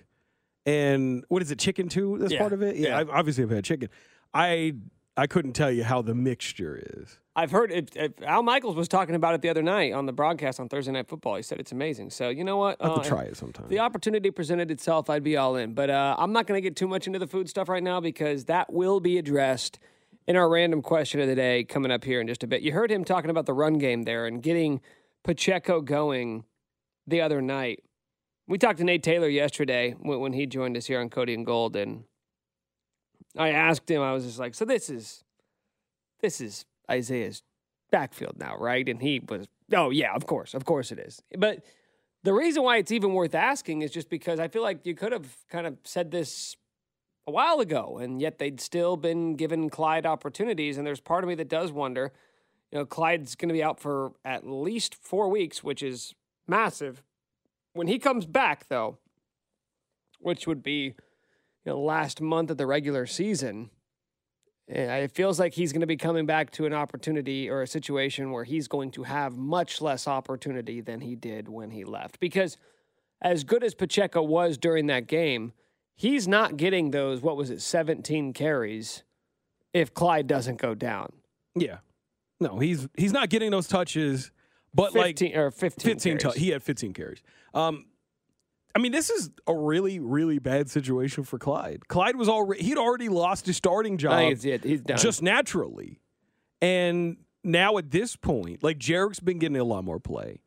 [0.66, 2.18] and what is it, chicken too?
[2.20, 2.76] That's Yeah, part of it.
[2.76, 2.98] Yeah, yeah.
[3.00, 3.90] I've, obviously I've had chicken.
[4.34, 4.74] I
[5.18, 7.18] I couldn't tell you how the mixture is.
[7.36, 10.12] I've heard it, it- Al Michaels was talking about it the other night on the
[10.12, 11.36] broadcast on Thursday Night Football.
[11.36, 12.10] He said it's amazing.
[12.10, 12.78] So you know what?
[12.82, 13.68] I have to Uh, try it sometime.
[13.70, 15.74] The opportunity presented itself, I'd be all in.
[15.74, 18.02] But uh, I'm not going to get too much into the food stuff right now
[18.02, 19.80] because that will be addressed
[20.32, 22.62] in our random question of the day coming up here in just a bit.
[22.62, 24.80] You heard him talking about the run game there and getting
[25.26, 26.46] Pacheco going
[27.06, 27.84] the other night.
[28.48, 31.76] We talked to Nate Taylor yesterday when, he joined us here on Cody and Gold,
[31.76, 32.06] and
[33.38, 34.02] I asked him.
[34.02, 35.26] I was just like, "So this is
[36.22, 37.44] this is Isaiah's
[37.92, 41.66] backfield now, right?" And he was, "Oh yeah, of course, of course it is." But
[42.24, 45.12] the reason why it's even worth asking is just because I feel like you could
[45.12, 46.56] have kind of said this
[47.28, 50.78] a while ago, and yet they'd still been given Clyde opportunities.
[50.78, 52.12] And there's part of me that does wonder,
[52.72, 56.16] you know, Clyde's going to be out for at least four weeks, which is
[56.48, 57.04] massive.
[57.74, 58.98] When he comes back, though,
[60.20, 60.94] which would be,
[61.66, 63.70] you know, last month of the regular season,
[64.70, 67.68] eh, it feels like he's going to be coming back to an opportunity or a
[67.68, 72.20] situation where he's going to have much less opportunity than he did when he left.
[72.20, 72.58] Because
[73.22, 75.54] as good as Pacheco was during that game,
[75.96, 79.04] he's not getting those, what was it, 17 carries
[79.74, 81.12] if Clyde doesn't go down.
[81.56, 81.78] Yeah,
[82.40, 84.32] no, he's he's not getting those touches,
[84.74, 86.38] but 15 like or 15 15 tou- carries.
[86.42, 87.22] he had 15 carries.
[87.54, 87.86] Um,
[88.74, 91.88] I mean, this is a really, really bad situation for Clyde.
[91.90, 94.64] Clyde was already he'd already lost his starting job I think.
[94.64, 94.98] He's done.
[94.98, 96.00] just naturally,
[96.62, 100.40] and now at this point, like Jerick's been getting a lot more play.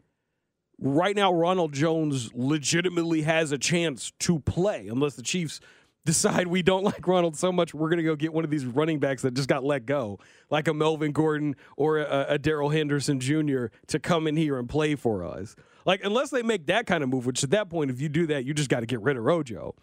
[0.87, 5.59] Right now, Ronald Jones legitimately has a chance to play, unless the Chiefs
[6.05, 8.67] decide we don't like Ronald so much, we're going to go get one of these
[8.67, 10.19] running backs that just got let go,
[10.51, 13.69] like a Melvin Gordon or a, a Darrell Henderson Jr.
[13.87, 15.57] to come in here and play for us.
[15.87, 18.27] Like, unless they make that kind of move, which at that point, if you do
[18.27, 19.75] that, you just got to get rid of Rojo.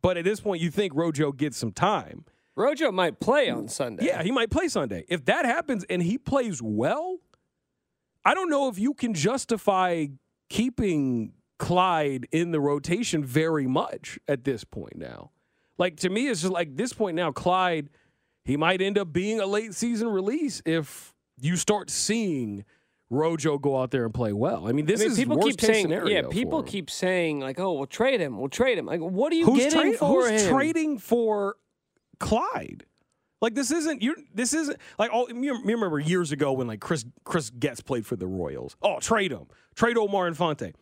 [0.00, 2.24] But at this point, you think Rojo gets some time.
[2.54, 4.06] Rojo might play on Sunday.
[4.06, 5.04] Yeah, he might play Sunday.
[5.08, 7.18] If that happens and he plays well,
[8.24, 10.06] I don't know if you can justify
[10.48, 15.30] keeping Clyde in the rotation very much at this point now.
[15.78, 17.90] Like to me, it's just like this point now, Clyde,
[18.44, 22.64] he might end up being a late season release if you start seeing
[23.10, 24.66] Rojo go out there and play well.
[24.66, 27.40] I mean, this I mean, is people worst keep saying, scenario yeah, people keep saying
[27.40, 28.86] like, oh, we'll trade him, we'll trade him.
[28.86, 30.50] Like, what are you who's getting tra- for who's him?
[30.50, 31.56] trading for
[32.18, 32.84] Clyde?
[33.40, 34.16] Like this isn't you.
[34.34, 35.28] This isn't like oh.
[35.28, 38.76] You you remember years ago when like Chris Chris Getz played for the Royals.
[38.80, 40.72] Oh, trade him, trade Omar Infante.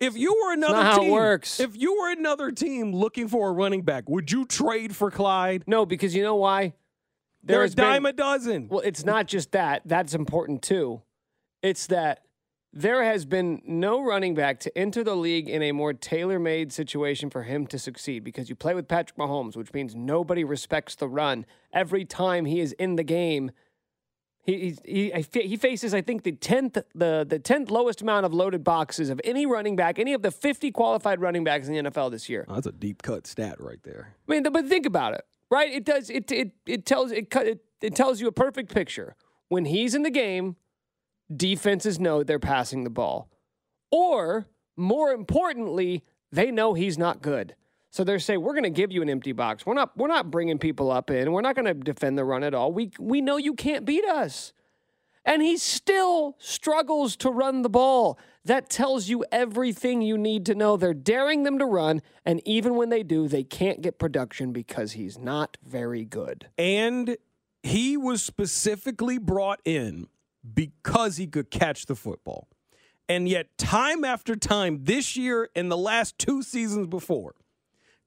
[0.00, 3.50] If you were another not how it team, if you were another team looking for
[3.50, 5.62] a running back, would you trade for Clyde?
[5.68, 6.72] No, because you know why?
[7.44, 8.68] They're a There's been- dime a dozen.
[8.68, 9.82] Well, it's not just that.
[9.84, 11.02] That's important too.
[11.62, 12.24] It's that
[12.72, 16.72] there has been no running back to enter the league in a more tailor made
[16.72, 20.94] situation for him to succeed because you play with Patrick Mahomes, which means nobody respects
[20.96, 21.44] the run.
[21.72, 23.50] Every time he is in the game,
[24.44, 28.64] he he, he faces, I think, the tenth the the tenth lowest amount of loaded
[28.64, 32.10] boxes of any running back, any of the fifty qualified running backs in the NFL
[32.10, 32.44] this year.
[32.48, 34.14] Oh, that's a deep cut stat right there.
[34.28, 35.72] I mean, but think about it, right?
[35.72, 36.10] It does.
[36.10, 39.14] It it it tells it cut- it, it tells you a perfect picture.
[39.48, 40.56] When he's in the game,
[41.34, 43.28] defenses know they're passing the ball,
[43.92, 46.02] or more importantly,
[46.32, 47.54] they know he's not good.
[47.92, 49.66] So they're saying we're going to give you an empty box.
[49.66, 51.30] We're not we're not bringing people up in.
[51.30, 52.72] We're not going to defend the run at all.
[52.72, 54.54] We we know you can't beat us.
[55.24, 58.18] And he still struggles to run the ball.
[58.44, 60.76] That tells you everything you need to know.
[60.76, 64.92] They're daring them to run, and even when they do, they can't get production because
[64.92, 66.48] he's not very good.
[66.58, 67.16] And
[67.62, 70.08] he was specifically brought in
[70.54, 72.48] because he could catch the football.
[73.08, 77.36] And yet, time after time, this year and the last two seasons before,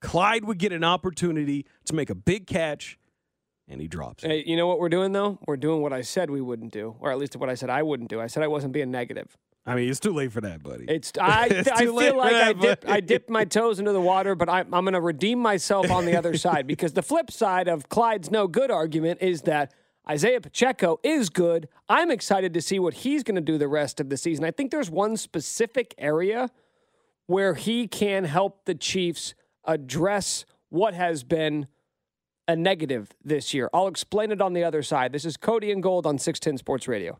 [0.06, 2.98] Clyde would get an opportunity to make a big catch,
[3.68, 4.30] and he drops it.
[4.30, 5.40] Hey, you know what we're doing though?
[5.48, 7.84] We're doing what I said we wouldn't do, or at least what I said I
[7.84, 8.22] wouldn't do.
[8.22, 9.36] I said I wasn't being negative.
[9.66, 10.86] I mean, it's too late for that, buddy.
[10.88, 12.94] It's I, It's I feel like I that, dipped, buddy.
[12.94, 16.06] I dipped my toes into the water, but I, I'm going to redeem myself on
[16.06, 19.74] the other side because the flip side of Clyde's no good argument is that
[20.08, 21.68] Isaiah Pacheco is good.
[21.90, 24.46] I'm excited to see what he's going to do the rest of the season.
[24.46, 26.52] I think there's one specific area
[27.26, 29.34] where he can help the Chiefs
[29.68, 31.68] address what has been
[32.48, 33.70] a negative this year.
[33.74, 35.12] I'll explain it on the other side.
[35.12, 37.20] This is Cody and Gold on 610 Sports Radio.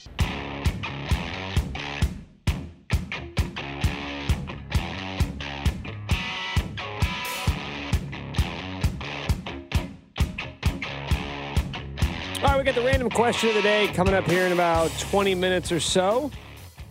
[12.71, 15.81] Got the random question of the day coming up here in about 20 minutes or
[15.81, 16.31] so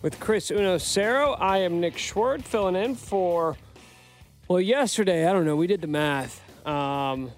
[0.03, 1.35] with Chris Unocero.
[1.39, 3.57] I am Nick Schwartz filling in for,
[4.47, 6.39] well, yesterday, I don't know, we did the math.
[6.67, 7.31] Um,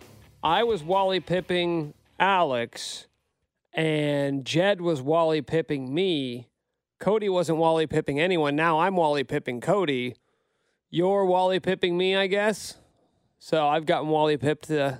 [0.44, 3.08] I was Wally Pipping Alex,
[3.72, 6.50] and Jed was Wally Pipping me.
[7.00, 8.58] Cody wasn't Wally Pipping anyone.
[8.58, 10.18] Now I'm Wally Pipping Cody.
[10.90, 12.76] You're Wally Pipping me, I guess.
[13.40, 15.00] So I've gotten Wally pipped the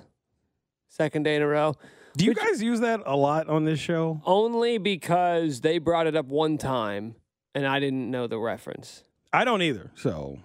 [0.88, 1.76] second day in a row.
[2.16, 4.20] Do you guys use that a lot on this show?
[4.24, 7.16] Only because they brought it up one time
[7.54, 9.02] and I didn't know the reference.
[9.32, 9.90] I don't either.
[9.94, 10.38] So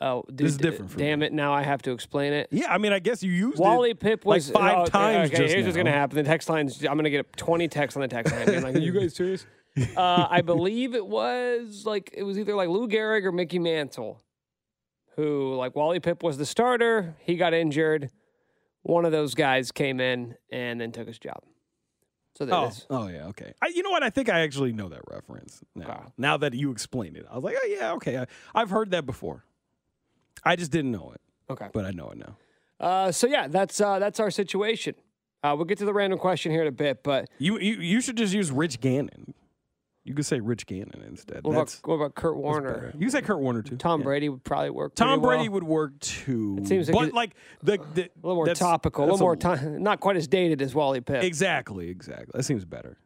[0.00, 1.32] Oh, This is different for Damn it!
[1.32, 2.48] Now I have to explain it.
[2.50, 5.30] yeah, I mean, I guess you used Wally it Pip like was five oh, times.
[5.30, 6.16] Okay, just here's what's gonna happen.
[6.16, 6.84] The text lines.
[6.84, 8.46] I'm gonna get 20 texts on the text line.
[8.46, 9.46] Being like, "Are you guys serious?"
[9.96, 14.20] uh, I believe it was like it was either like Lou Gehrig or Mickey Mantle,
[15.16, 17.14] who like Wally Pipp was the starter.
[17.20, 18.10] He got injured.
[18.84, 21.42] One of those guys came in and then took his job.
[22.36, 22.86] So there it Oh, is.
[22.90, 23.54] oh yeah, okay.
[23.62, 24.02] I, you know what?
[24.02, 26.12] I think I actually know that reference now.
[26.18, 28.18] Now that you explained it, I was like, oh yeah, okay.
[28.18, 29.44] I, I've heard that before.
[30.44, 31.20] I just didn't know it.
[31.50, 32.36] Okay, but I know it now.
[32.80, 34.94] Uh, so yeah, that's uh, that's our situation.
[35.42, 38.00] Uh, we'll get to the random question here in a bit, but You you, you
[38.00, 39.32] should just use Rich Gannon.
[40.04, 41.44] You could say Rich Gannon instead.
[41.44, 42.90] What about, what about Kurt Warner?
[42.94, 43.76] You can say Kurt Warner too.
[43.76, 44.04] Tom Yeah.
[44.04, 44.94] Brady would probably work.
[44.94, 45.54] Tom Brady well.
[45.54, 46.58] would work too.
[46.60, 49.26] It seems like but like the, the a little more that's- topical, a that's little
[49.26, 51.22] more time, not quite as dated as Wally Pipp.
[51.22, 52.32] Exactly, exactly.
[52.34, 52.98] That seems better.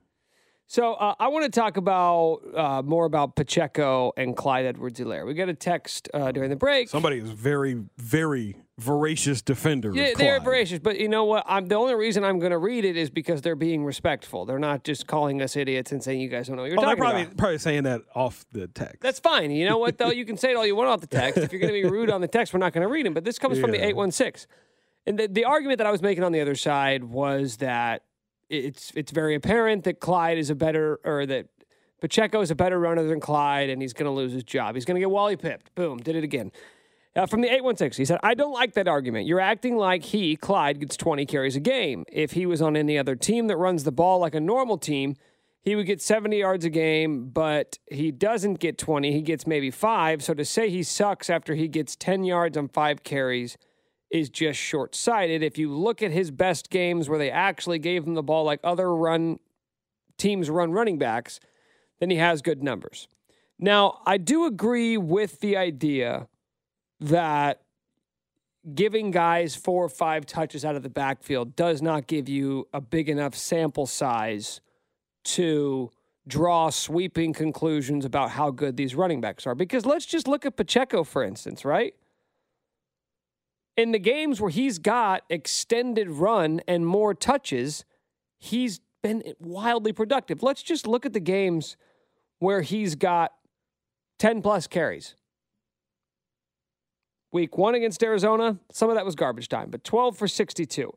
[0.66, 5.24] So uh, I want to talk about uh, more about Pacheco and Clyde Edwards-Helaire.
[5.24, 6.90] We got a text uh, during the break.
[6.90, 9.92] Somebody is very, very voracious defender.
[9.92, 11.44] Yeah, they're voracious, but you know what?
[11.46, 14.46] I'm the only reason I'm going to read it is because they're being respectful.
[14.46, 16.82] They're not just calling us idiots and saying you guys don't know what you're Oh,
[16.82, 17.36] they're talking probably about.
[17.36, 19.00] probably saying that off the text.
[19.00, 19.50] That's fine.
[19.50, 20.10] You know what though?
[20.10, 21.38] You can say it all you want off the text.
[21.38, 23.14] If you're going to be rude on the text, we're not going to read them.
[23.14, 24.48] But this comes from the 816.
[25.06, 28.02] And the, the argument that I was making on the other side was that
[28.48, 31.46] it's it's very apparent that Clyde is a better or that
[32.00, 34.76] Pacheco is a better runner than Clyde, and he's going to lose his job.
[34.76, 35.74] He's going to get Wally pipped.
[35.74, 36.52] Boom, did it again.
[37.16, 39.26] Uh, from the 816, he said, I don't like that argument.
[39.26, 42.04] You're acting like he, Clyde, gets 20 carries a game.
[42.12, 45.16] If he was on any other team that runs the ball like a normal team,
[45.62, 49.12] he would get 70 yards a game, but he doesn't get 20.
[49.12, 50.22] He gets maybe five.
[50.22, 53.56] So to say he sucks after he gets 10 yards on five carries
[54.10, 55.42] is just short sighted.
[55.42, 58.60] If you look at his best games where they actually gave him the ball like
[58.62, 59.38] other run
[60.16, 61.40] teams run running backs,
[62.00, 63.08] then he has good numbers.
[63.58, 66.28] Now, I do agree with the idea
[67.00, 67.62] that
[68.74, 72.80] giving guys four or five touches out of the backfield does not give you a
[72.80, 74.60] big enough sample size
[75.24, 75.90] to
[76.26, 79.54] draw sweeping conclusions about how good these running backs are.
[79.54, 81.94] Because let's just look at Pacheco, for instance, right?
[83.76, 87.84] In the games where he's got extended run and more touches,
[88.38, 90.42] he's been wildly productive.
[90.42, 91.76] Let's just look at the games
[92.40, 93.32] where he's got
[94.18, 95.14] 10 plus carries.
[97.30, 100.92] Week one against Arizona, some of that was garbage time, but 12 for 62.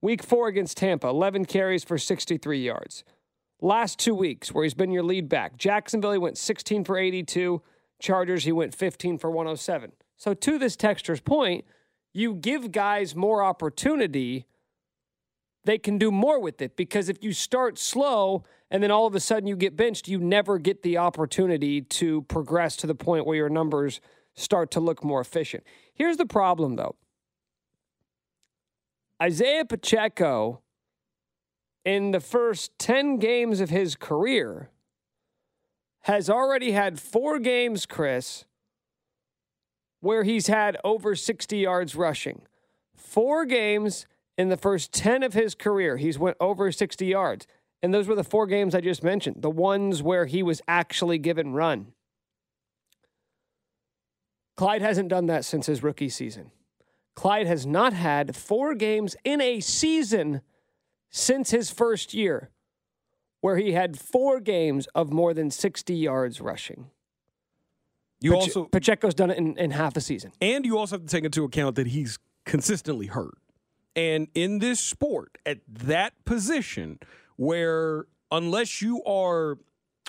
[0.00, 3.04] Week four against Tampa, 11 carries for 63 yards.
[3.60, 7.62] Last two weeks, where he's been your lead back, Jacksonville, he went 16 for 82.
[8.00, 9.92] Chargers, he went 15 for 107.
[10.16, 11.64] So, to this texter's point,
[12.12, 14.46] you give guys more opportunity,
[15.64, 16.76] they can do more with it.
[16.76, 20.18] Because if you start slow and then all of a sudden you get benched, you
[20.18, 24.00] never get the opportunity to progress to the point where your numbers
[24.34, 25.64] start to look more efficient.
[25.94, 26.96] Here's the problem, though
[29.22, 30.60] Isaiah Pacheco,
[31.84, 34.70] in the first 10 games of his career,
[36.02, 38.44] has already had four games, Chris,
[40.00, 42.42] where he's had over 60 yards rushing.
[42.96, 47.46] Four games in the first 10 of his career, he's went over 60 yards.
[47.82, 51.18] And those were the four games I just mentioned, the ones where he was actually
[51.18, 51.92] given run.
[54.62, 56.52] Clyde hasn't done that since his rookie season.
[57.16, 60.40] Clyde has not had four games in a season
[61.10, 62.48] since his first year
[63.40, 66.92] where he had four games of more than 60 yards rushing.
[68.20, 70.30] You Pache- also Pacheco's done it in, in half a season.
[70.40, 73.34] And you also have to take into account that he's consistently hurt.
[73.96, 77.00] And in this sport, at that position,
[77.34, 79.58] where unless you are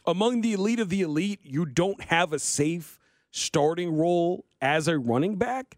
[0.05, 2.99] among the elite of the elite, you don't have a safe
[3.33, 5.77] starting role as a running back,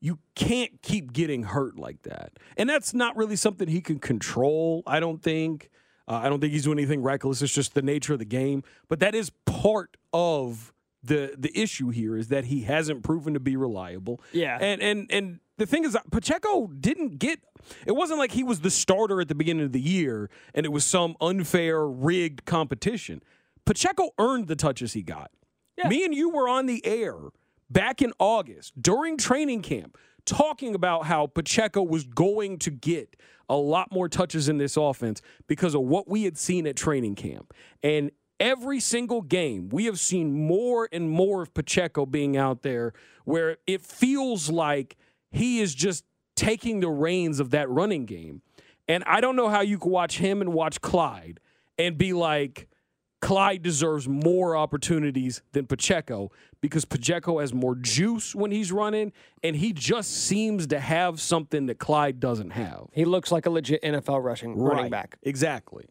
[0.00, 2.32] you can't keep getting hurt like that.
[2.56, 5.70] And that's not really something he can control, I don't think.
[6.08, 7.42] Uh, I don't think he's doing anything reckless.
[7.42, 8.64] It's just the nature of the game.
[8.88, 10.72] But that is part of
[11.02, 14.20] the the issue here is that he hasn't proven to be reliable.
[14.32, 14.58] Yeah.
[14.60, 17.40] And and and the thing is Pacheco didn't get
[17.86, 20.70] it wasn't like he was the starter at the beginning of the year and it
[20.70, 23.22] was some unfair rigged competition.
[23.64, 25.30] Pacheco earned the touches he got.
[25.86, 27.14] Me and you were on the air
[27.70, 33.16] back in August during training camp talking about how Pacheco was going to get
[33.48, 37.14] a lot more touches in this offense because of what we had seen at training
[37.14, 37.54] camp.
[37.82, 42.92] And every single game, we have seen more and more of Pacheco being out there
[43.24, 44.96] where it feels like
[45.30, 46.04] he is just
[46.36, 48.42] taking the reins of that running game.
[48.86, 51.40] And I don't know how you could watch him and watch Clyde
[51.78, 52.68] and be like,
[53.20, 59.56] Clyde deserves more opportunities than Pacheco because Pacheco has more juice when he's running, and
[59.56, 62.86] he just seems to have something that Clyde doesn't have.
[62.92, 65.18] He looks like a legit NFL rushing running back.
[65.22, 65.86] Exactly.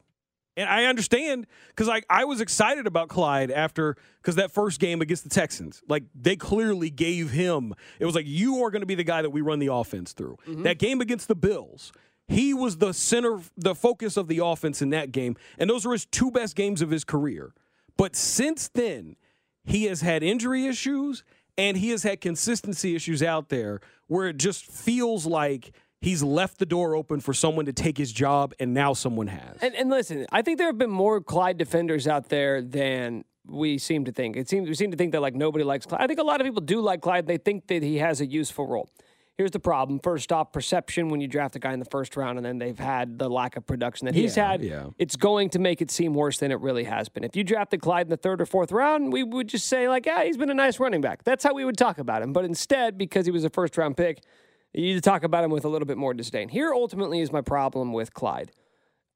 [0.57, 5.01] And I understand because like I was excited about Clyde after because that first game
[5.01, 7.75] against the Texans, like they clearly gave him.
[7.99, 10.13] It was like you are going to be the guy that we run the offense
[10.13, 10.37] through.
[10.47, 10.63] Mm-hmm.
[10.63, 11.91] That game against the Bills,
[12.27, 15.93] he was the center, the focus of the offense in that game, and those were
[15.93, 17.53] his two best games of his career.
[17.95, 19.15] But since then,
[19.63, 21.23] he has had injury issues
[21.57, 25.71] and he has had consistency issues out there where it just feels like
[26.01, 29.57] he's left the door open for someone to take his job, and now someone has.
[29.61, 33.77] And, and listen, I think there have been more Clyde defenders out there than we
[33.77, 34.35] seem to think.
[34.35, 36.01] It seems we seem to think that like nobody likes Clyde.
[36.01, 37.27] I think a lot of people do like Clyde.
[37.27, 38.89] They think that he has a useful role.
[39.37, 39.99] Here's the problem.
[39.99, 42.77] First off, perception when you draft a guy in the first round and then they've
[42.77, 44.87] had the lack of production that he's Yeah, had, yeah.
[44.97, 47.23] it's going to make it seem worse than it really has been.
[47.23, 50.07] If you drafted Clyde in the third or fourth round, we would just say, like,
[50.07, 51.23] yeah, he's been a nice running back.
[51.23, 52.33] That's how we would talk about him.
[52.33, 54.23] But instead, because he was a first round pick,
[54.73, 56.49] you need to talk about him with a little bit more disdain.
[56.49, 58.51] Here ultimately is my problem with Clyde.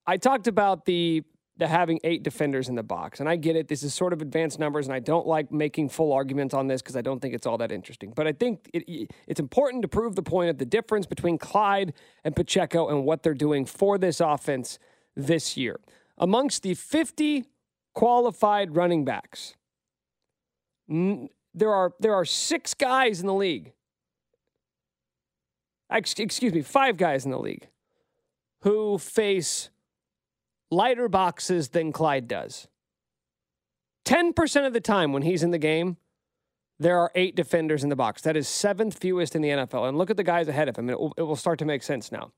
[0.05, 1.23] I talked about the
[1.57, 3.67] the having eight defenders in the box, and I get it.
[3.67, 6.81] This is sort of advanced numbers, and I don't like making full arguments on this
[6.81, 8.13] because I don't think it's all that interesting.
[8.15, 11.93] But I think it, it's important to prove the point of the difference between Clyde
[12.23, 14.79] and Pacheco and what they're doing for this offense
[15.15, 15.79] this year.
[16.17, 17.45] Amongst the 50
[17.93, 19.55] qualified running backs,
[20.87, 23.73] there are there are six guys in the league.
[25.89, 27.67] Ex- Excuse me, five guys in the league
[28.61, 29.69] who face
[30.71, 32.67] lighter boxes than Clyde does.
[34.05, 35.97] 10% of the time when he's in the game,
[36.79, 38.23] there are eight defenders in the box.
[38.23, 39.87] That is seventh fewest in the NFL.
[39.87, 40.89] And look at the guys ahead of him.
[40.89, 42.31] It will, it will start to make sense now.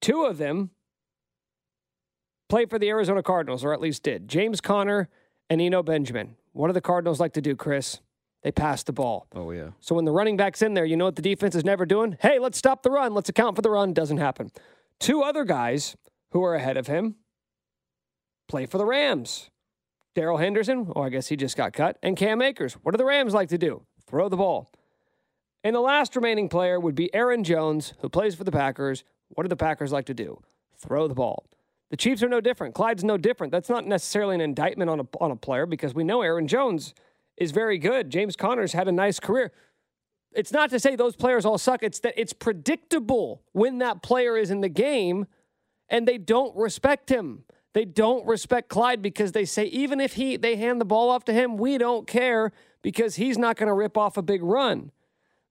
[0.00, 0.70] Two of them
[2.48, 4.28] play for the Arizona Cardinals, or at least did.
[4.28, 5.08] James Conner
[5.50, 6.36] and Eno Benjamin.
[6.52, 8.00] What do the Cardinals like to do, Chris?
[8.42, 9.26] They pass the ball.
[9.34, 9.70] Oh, yeah.
[9.80, 12.16] So when the running back's in there, you know what the defense is never doing?
[12.20, 13.14] Hey, let's stop the run.
[13.14, 13.94] Let's account for the run.
[13.94, 14.52] Doesn't happen.
[15.00, 15.96] Two other guys
[16.34, 17.14] who are ahead of him
[18.48, 19.50] play for the Rams.
[20.14, 22.74] Darrell Henderson, oh, I guess he just got cut, and Cam Akers.
[22.74, 23.86] What do the Rams like to do?
[24.06, 24.70] Throw the ball.
[25.62, 29.02] And the last remaining player would be Aaron Jones, who plays for the Packers.
[29.28, 30.42] What do the Packers like to do?
[30.76, 31.46] Throw the ball.
[31.90, 32.74] The Chiefs are no different.
[32.74, 33.50] Clyde's no different.
[33.50, 36.94] That's not necessarily an indictment on a, on a player because we know Aaron Jones
[37.36, 38.10] is very good.
[38.10, 39.52] James Conner's had a nice career.
[40.32, 41.82] It's not to say those players all suck.
[41.82, 45.26] It's that it's predictable when that player is in the game
[45.88, 47.44] and they don't respect him.
[47.72, 51.24] They don't respect Clyde because they say even if he they hand the ball off
[51.24, 54.92] to him, we don't care because he's not going to rip off a big run.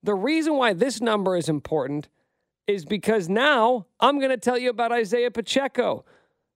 [0.03, 2.07] The reason why this number is important
[2.67, 6.05] is because now I'm going to tell you about Isaiah Pacheco.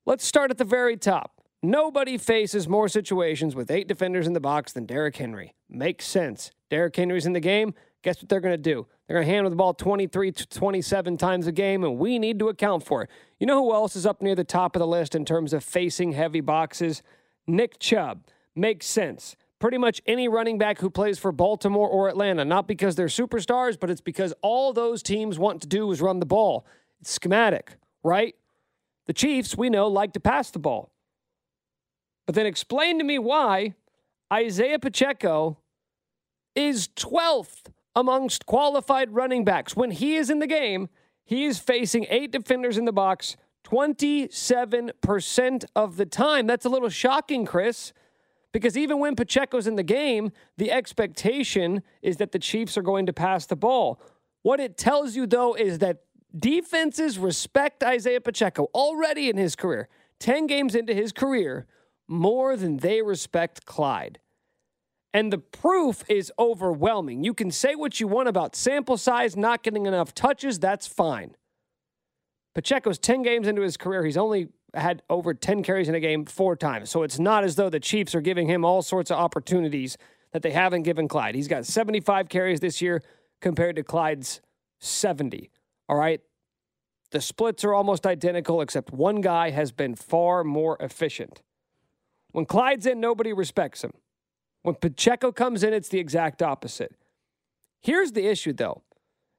[0.06, 1.42] Let's start at the very top.
[1.62, 5.54] Nobody faces more situations with eight defenders in the box than Derrick Henry.
[5.70, 6.52] Makes sense.
[6.70, 7.74] Derrick Henry's in the game.
[8.08, 8.88] Guess what they're going to do?
[9.06, 12.40] They're going to handle the ball 23 to 27 times a game, and we need
[12.40, 13.10] to account for it.
[13.38, 15.62] You know who else is up near the top of the list in terms of
[15.62, 17.04] facing heavy boxes?
[17.48, 18.24] Nick Chubb.
[18.56, 19.36] Makes sense.
[19.60, 23.78] Pretty much any running back who plays for Baltimore or Atlanta, not because they're superstars,
[23.78, 26.66] but it's because all those teams want to do is run the ball.
[27.02, 28.36] It's schematic, right?
[29.08, 30.94] The Chiefs, we know, like to pass the ball.
[32.26, 33.74] But then explain to me why
[34.32, 35.58] Isaiah Pacheco
[36.56, 37.66] is 12th
[37.98, 39.76] amongst qualified running backs.
[39.76, 40.88] When he is in the game,
[41.26, 43.36] he is facing eight defenders in the box
[43.66, 46.46] 27% of the time.
[46.48, 47.92] That's a little shocking, Chris,
[48.54, 53.08] because even when Pacheco's in the game, the expectation is that the Chiefs are going
[53.08, 54.00] to pass the ball.
[54.44, 56.04] What it tells you, though, is that
[56.38, 59.90] defenses respect Isaiah Pacheco already in his career,
[60.20, 61.66] 10 games into his career,
[62.08, 64.20] more than they respect Clyde.
[65.18, 67.24] And the proof is overwhelming.
[67.24, 71.36] You can say what you want about sample size, not getting enough touches, that's fine.
[72.54, 76.24] Pacheco's 10 games into his career, he's only had over 10 carries in a game
[76.26, 76.92] four times.
[76.92, 79.98] So it's not as though the Chiefs are giving him all sorts of opportunities
[80.34, 81.34] that they haven't given Clyde.
[81.34, 83.02] He's got 75 carries this year
[83.42, 84.40] compared to Clyde's
[84.82, 85.50] 70.
[85.90, 86.22] All right.
[87.10, 91.42] The splits are almost identical, except one guy has been far more efficient.
[92.34, 93.94] When Clyde's in, nobody respects him.
[94.68, 96.94] When Pacheco comes in, it's the exact opposite.
[97.82, 98.82] Here's the issue, though,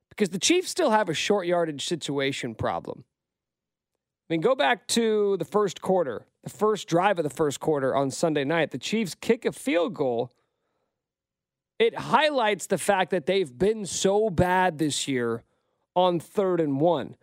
[0.08, 3.04] because the Chiefs still have a short yardage situation problem.
[4.30, 7.94] I mean, go back to the first quarter, the first drive of the first quarter
[7.94, 8.70] on Sunday night.
[8.70, 10.32] The Chiefs kick a field goal.
[11.78, 15.42] It highlights the fact that they've been so bad this year
[15.94, 17.16] on third and one.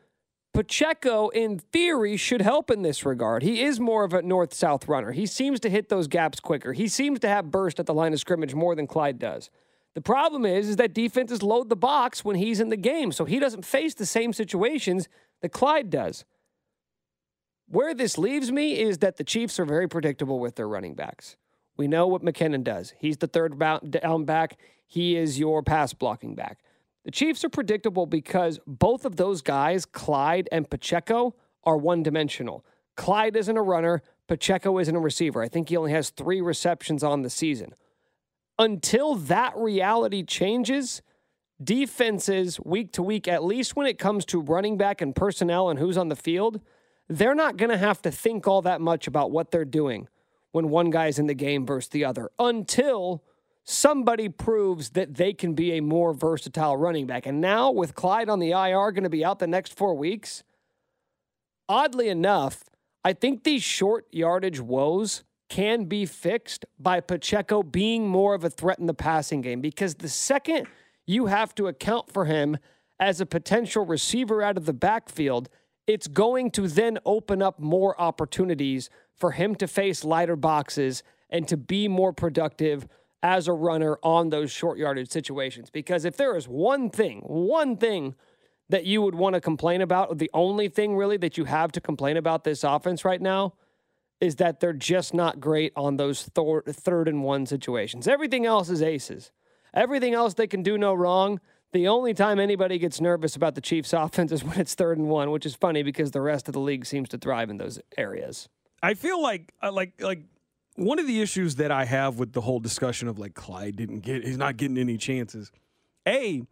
[0.56, 3.44] Pacheco, in theory, should help in this regard.
[3.44, 5.12] He is more of a north south runner.
[5.12, 6.72] He seems to hit those gaps quicker.
[6.72, 9.50] He seems to have burst at the line of scrimmage more than Clyde does.
[9.96, 13.26] The problem is, is that defenses load the box when he's in the game, so
[13.26, 15.10] he doesn't face the same situations
[15.42, 16.24] that Clyde does.
[17.68, 21.36] Where this leaves me is that the Chiefs are very predictable with their running backs.
[21.76, 22.94] We know what McKinnon does.
[22.98, 24.58] He's the third down back.
[24.88, 26.60] He is your pass blocking back.
[27.06, 32.66] The Chiefs are predictable because both of those guys, Clyde and Pacheco, are one dimensional.
[32.98, 35.44] Clyde isn't a runner, Pacheco isn't a receiver.
[35.44, 37.76] I think he only has three receptions on the season.
[38.58, 41.04] Until that reality changes,
[41.64, 45.78] defenses week to week, at least when it comes to running back and personnel and
[45.78, 46.60] who's on the field,
[47.08, 50.08] they're not going to have to think all that much about what they're doing
[50.52, 53.24] when one guy's in the game versus the other until
[53.66, 57.26] somebody proves that they can be a more versatile running back.
[57.26, 60.44] And now with Clyde on the IR going to be out the next four weeks,
[61.68, 62.64] oddly enough,
[63.04, 68.50] I think these short yardage woes can be fixed by Pacheco being more of a
[68.50, 70.68] threat in the passing game because the second
[71.06, 72.58] you have to account for him
[73.00, 75.50] as a potential receiver out of the backfield,
[75.86, 81.48] it's going to then open up more opportunities for him to face lighter boxes and
[81.48, 82.88] to be more productive
[83.26, 85.72] as a runner on those short yardage situations.
[85.72, 88.14] Because if there is one thing, one thing
[88.70, 91.82] that you would want to complain about, the only thing really that you have to
[91.82, 93.56] complain about this offense right now
[94.22, 98.08] is that they're just not great on those thor- third and one situations.
[98.08, 99.32] Everything else is aces.
[99.74, 101.40] Everything else they can do no wrong.
[101.74, 105.10] The only time anybody gets nervous about the Chiefs' offense is when it's third and
[105.10, 107.80] one, which is funny because the rest of the league seems to thrive in those
[107.98, 108.50] areas.
[108.84, 110.26] I feel like uh, like like
[110.76, 114.00] one of the issues that I have with the whole discussion of like Clyde didn't
[114.00, 115.52] get he's not getting any chances.
[116.08, 116.44] A,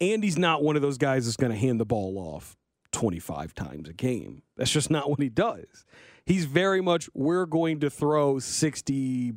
[0.00, 2.56] Andy's not one of those guys that's going to hand the ball off
[2.92, 4.42] 25 times a game.
[4.56, 5.84] That's just not what he does.
[6.24, 9.34] He's very much we're going to throw 60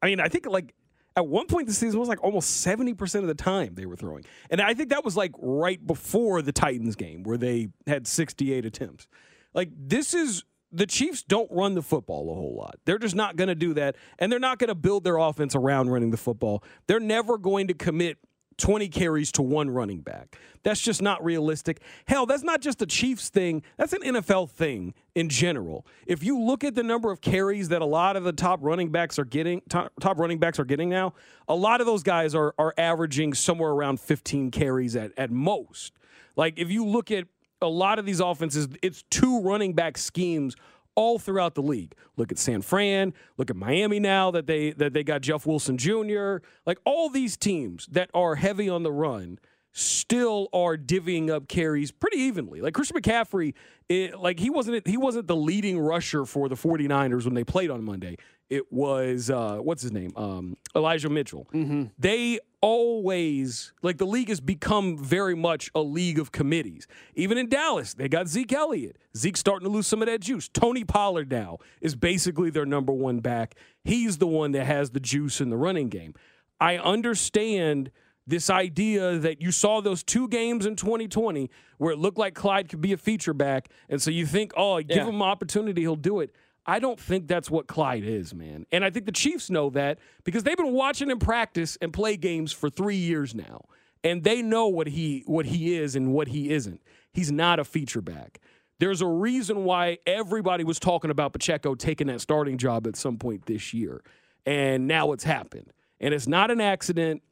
[0.00, 0.74] I mean, I think like
[1.16, 4.24] at one point this season was like almost 70% of the time they were throwing.
[4.50, 8.64] And I think that was like right before the Titans game where they had 68
[8.64, 9.08] attempts.
[9.52, 12.76] Like this is the Chiefs don't run the football a whole lot.
[12.84, 13.96] They're just not going to do that.
[14.18, 16.62] And they're not going to build their offense around running the football.
[16.86, 18.18] They're never going to commit
[18.58, 20.36] 20 carries to one running back.
[20.64, 21.80] That's just not realistic.
[22.06, 25.86] Hell, that's not just a Chiefs thing, that's an NFL thing in general.
[26.06, 28.90] If you look at the number of carries that a lot of the top running
[28.90, 31.14] backs are getting, top, top running backs are getting now,
[31.46, 35.92] a lot of those guys are, are averaging somewhere around 15 carries at, at most.
[36.36, 37.26] Like if you look at
[37.60, 40.54] a lot of these offenses, it's two running back schemes
[40.94, 41.94] all throughout the league.
[42.16, 45.78] Look at San Fran, look at Miami now that they that they got Jeff Wilson
[45.78, 46.38] Jr.
[46.66, 49.38] Like all these teams that are heavy on the run
[49.72, 52.60] still are divvying up carries pretty evenly.
[52.60, 53.54] Like Christian McCaffrey,
[53.88, 57.70] it, like he wasn't he wasn't the leading rusher for the 49ers when they played
[57.70, 58.16] on Monday.
[58.50, 60.12] It was uh, what's his name?
[60.16, 61.46] Um, Elijah Mitchell.
[61.52, 61.84] Mm-hmm.
[61.98, 66.86] They always like the league has become very much a league of committees.
[67.14, 68.96] Even in Dallas, they got Zeke Elliott.
[69.16, 70.48] Zeke's starting to lose some of that juice.
[70.48, 73.54] Tony Pollard now is basically their number one back.
[73.84, 76.14] He's the one that has the juice in the running game.
[76.60, 77.90] I understand
[78.26, 82.68] this idea that you saw those two games in 2020 where it looked like Clyde
[82.68, 85.04] could be a feature back, and so you think, oh, give Yeah.
[85.06, 86.34] him an opportunity, he'll do it.
[86.68, 88.66] I don't think that's what Clyde is, man.
[88.70, 92.18] And I think the Chiefs know that because they've been watching him practice and play
[92.18, 93.64] games for three years now.
[94.04, 96.82] And they know what he what he is and what he isn't.
[97.10, 98.40] He's not a feature back.
[98.80, 103.16] There's a reason why everybody was talking about Pacheco taking that starting job at some
[103.16, 104.02] point this year.
[104.44, 105.72] And now it's happened.
[106.00, 107.22] And it's not an accident.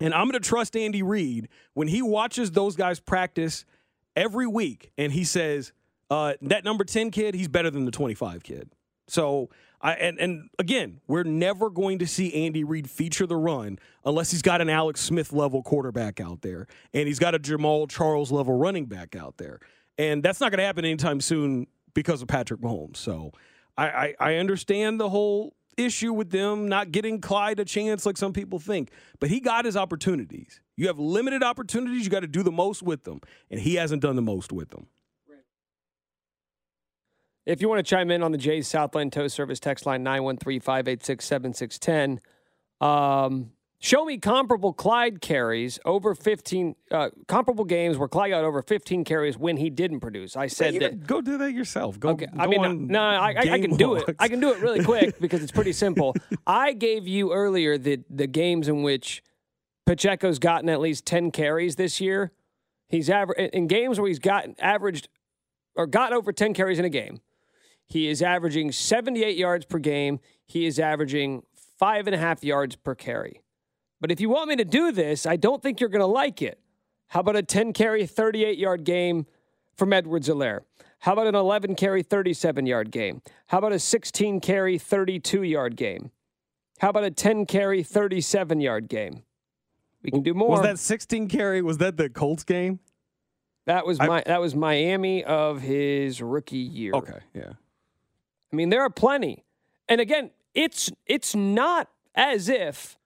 [0.00, 3.64] And I'm going to trust Andy Reid when he watches those guys practice
[4.14, 5.72] every week and he says,
[6.10, 8.70] uh, that number 10 kid, he's better than the 25 kid.
[9.08, 9.50] So,
[9.80, 14.30] I and, and again, we're never going to see Andy Reid feature the run unless
[14.30, 18.32] he's got an Alex Smith level quarterback out there and he's got a Jamaal Charles
[18.32, 19.60] level running back out there.
[19.98, 22.96] And that's not going to happen anytime soon because of Patrick Mahomes.
[22.96, 23.32] So,
[23.78, 28.16] I, I, I understand the whole issue with them not getting Clyde a chance like
[28.16, 28.90] some people think,
[29.20, 30.60] but he got his opportunities.
[30.76, 34.02] You have limited opportunities, you got to do the most with them, and he hasn't
[34.02, 34.86] done the most with them.
[37.46, 40.60] If you want to chime in on the Jay's Southland Tow Service text line 913
[40.60, 42.20] 586 7610,
[42.80, 48.62] um, show me comparable Clyde carries over 15, uh, comparable games where Clyde got over
[48.62, 50.36] 15 carries when he didn't produce.
[50.36, 51.06] I said that.
[51.06, 52.00] go do that yourself.
[52.00, 52.10] Go.
[52.10, 54.16] Okay, I mean, on no, I, I, I can do it.
[54.18, 56.16] I can do it really quick because it's pretty simple.
[56.48, 59.22] I gave you earlier the the games in which
[59.86, 62.32] Pacheco's gotten at least ten carries this year.
[62.88, 65.08] He's aver- in games where he's gotten averaged
[65.76, 67.20] or got over ten carries in a game.
[67.86, 70.20] He is averaging seventy eight yards per game.
[70.46, 71.42] He is averaging
[71.78, 73.42] five and a half yards per carry.
[74.00, 76.42] But if you want me to do this, I don't think you're going to like
[76.42, 76.60] it.
[77.08, 79.26] How about a 10 carry, 38 yard game
[79.74, 80.60] from Edwards-Helaire?
[81.00, 83.22] How about an 11 carry, 37 yard game?
[83.46, 86.10] How about a 16 carry, 32 yard game?
[86.78, 89.22] How about a 10 carry, 37 yard game?
[90.02, 90.50] We can do more.
[90.50, 91.62] Was that 16 carry?
[91.62, 92.80] Was that the Colts game?
[93.66, 96.92] That was my that was Miami of his rookie year.
[96.94, 97.54] Okay, yeah.
[98.52, 99.44] I mean, there are plenty.
[99.88, 102.98] And again, it's it's not as if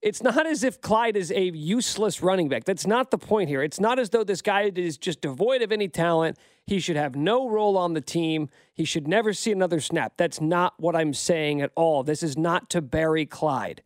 [0.00, 2.64] it's not as if Clyde is a useless running back.
[2.64, 3.62] That's not the point here.
[3.62, 6.38] It's not as though this guy is just devoid of any talent.
[6.66, 8.48] He should have no role on the team.
[8.72, 10.12] He should never see another snap.
[10.16, 12.04] That's not what I'm saying at all.
[12.04, 13.82] This is not to bury Clyde.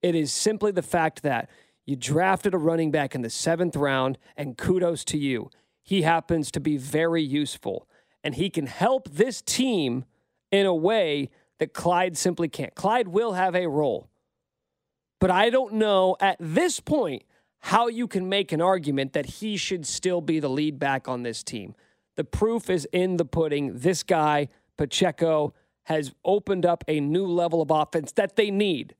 [0.00, 1.50] It is simply the fact that
[1.84, 5.50] you drafted a running back in the seventh round, and kudos to you.
[5.82, 7.88] He happens to be very useful,
[8.24, 10.04] and he can help this team
[10.52, 12.74] in a way that Clyde simply can't.
[12.76, 14.08] Clyde will have a role.
[15.20, 17.24] But I don't know at this point
[17.60, 21.22] how you can make an argument that he should still be the lead back on
[21.22, 21.74] this team.
[22.16, 23.78] The proof is in the pudding.
[23.78, 28.94] This guy, Pacheco, has opened up a new level of offense that they need.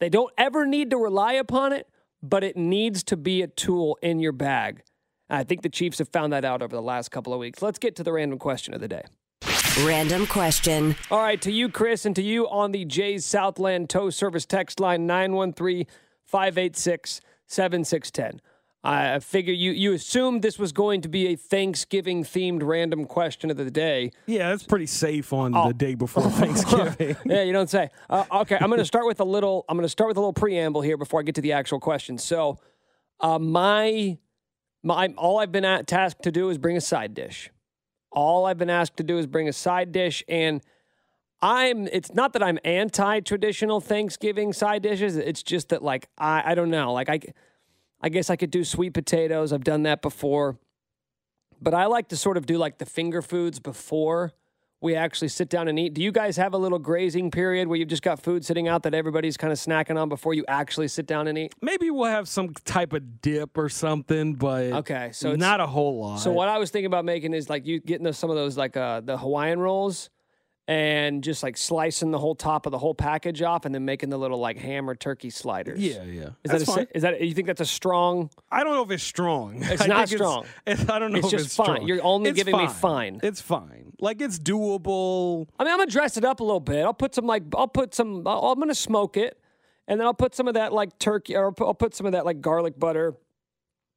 [0.00, 1.88] They don't ever need to rely upon it,
[2.22, 4.82] but it needs to be a tool in your bag.
[5.28, 7.62] I think the Chiefs have found that out over the last couple of weeks.
[7.62, 9.02] Let's get to the random question of the day.
[9.78, 10.96] Random question.
[11.10, 14.80] All right, to you, Chris, and to you on the Jay's Southland Tow Service text
[14.80, 15.86] line 913
[16.26, 18.40] 586 7610.
[18.82, 23.50] I figure you, you assumed this was going to be a Thanksgiving themed random question
[23.50, 24.10] of the day.
[24.26, 27.16] Yeah, that's pretty safe on the day before Thanksgiving.
[27.24, 27.90] yeah, you don't say.
[28.08, 29.64] Uh, okay, I'm going to start with a little.
[29.68, 31.78] I'm going to start with a little preamble here before I get to the actual
[31.78, 32.18] question.
[32.18, 32.58] So,
[33.20, 34.18] uh, my
[34.82, 37.50] my all I've been at, tasked to do is bring a side dish.
[38.12, 40.62] All I've been asked to do is bring a side dish, and
[41.40, 41.86] I'm.
[41.88, 45.16] It's not that I'm anti-traditional Thanksgiving side dishes.
[45.16, 46.92] It's just that like I I don't know.
[46.92, 47.20] Like I,
[48.00, 49.52] I guess I could do sweet potatoes.
[49.52, 50.58] I've done that before,
[51.60, 54.32] but I like to sort of do like the finger foods before
[54.82, 55.92] we actually sit down and eat.
[55.94, 58.82] Do you guys have a little grazing period where you've just got food sitting out
[58.84, 61.54] that everybody's kind of snacking on before you actually sit down and eat?
[61.60, 65.66] Maybe we'll have some type of dip or something, but Okay, so it's- not a
[65.66, 66.16] whole lot.
[66.20, 68.56] So what I was thinking about making is like you getting those, some of those
[68.56, 70.08] like uh, the Hawaiian rolls
[70.68, 74.08] and just like slicing the whole top of the whole package off and then making
[74.10, 75.80] the little like ham or turkey sliders.
[75.80, 76.22] Yeah, yeah.
[76.22, 76.86] Is That's that a, fine.
[76.94, 78.30] is that you think that's a strong?
[78.52, 79.62] I don't know if it's strong.
[79.64, 80.44] It's I not strong.
[80.66, 81.66] It's, I don't know It's just it's fine.
[81.66, 81.88] strong.
[81.88, 83.20] You're only It's giving me fine.
[83.22, 83.92] It's fine.
[84.00, 85.48] Like it's doable.
[85.58, 86.84] I mean, I'm gonna dress it up a little bit.
[86.84, 88.26] I'll put some like I'll put some.
[88.26, 89.40] I'll, I'm gonna smoke it,
[89.88, 92.24] and then I'll put some of that like turkey, or I'll put some of that
[92.24, 93.14] like garlic butter.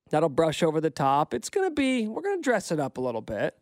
[0.10, 1.34] That'll brush over the top.
[1.34, 2.08] It's gonna be.
[2.08, 3.56] We're gonna dress it up a little bit.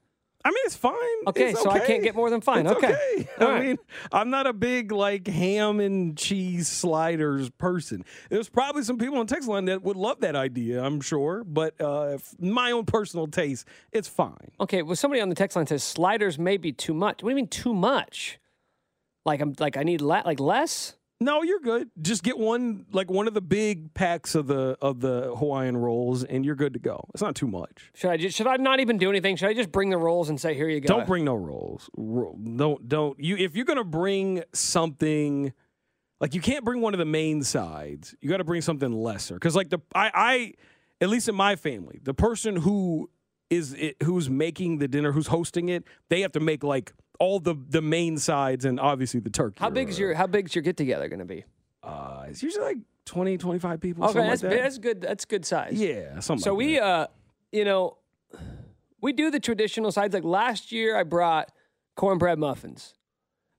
[0.44, 0.96] I mean, it's fine.
[1.28, 2.66] Okay, It's so I can't get more than fine.
[2.66, 2.94] It's okay.
[2.94, 3.30] okay.
[3.40, 3.64] I right.
[3.64, 3.78] mean,
[4.12, 8.04] I'm not a big like ham and cheese sliders person.
[8.30, 10.84] There's probably some people on text line that would love that idea.
[10.84, 14.52] I'm sure, but uh, my own personal taste, it's fine.
[14.60, 17.22] Okay, well, somebody on the text line says sliders may be too much.
[17.24, 18.40] What do you mean too much?
[19.26, 20.96] Like I'm like I need le- like less.
[21.22, 21.92] No, you're good.
[22.02, 26.24] Just get one like one of the big packs of the of the Hawaiian rolls,
[26.24, 27.06] and you're good to go.
[27.14, 27.92] It's not too much.
[27.94, 29.36] Should I just should I not even do anything?
[29.36, 30.88] Should I just bring the rolls and say here you go?
[30.88, 31.92] Don't bring no rolls.
[31.96, 35.54] Ro- Don't don't you if you're gonna bring something
[36.20, 38.16] like you can't bring one of the main sides.
[38.20, 40.54] You got to bring something lesser because like the I I
[41.02, 43.12] at least in my family the person who
[43.52, 47.40] is it, who's making the dinner who's hosting it they have to make like all
[47.40, 49.58] the the main sides and obviously the turkey.
[49.60, 51.46] How big is your How big is your get together going to be?
[51.84, 54.04] Uh, it's usually like 20, 25 people.
[54.06, 54.62] Okay, that's like that.
[54.64, 55.02] that's good.
[55.02, 55.74] That's good size.
[55.74, 57.08] Yeah, something So like we, uh,
[57.52, 57.98] you know,
[59.02, 60.14] we do the traditional sides.
[60.14, 61.52] Like last year, I brought
[61.96, 62.94] cornbread muffins.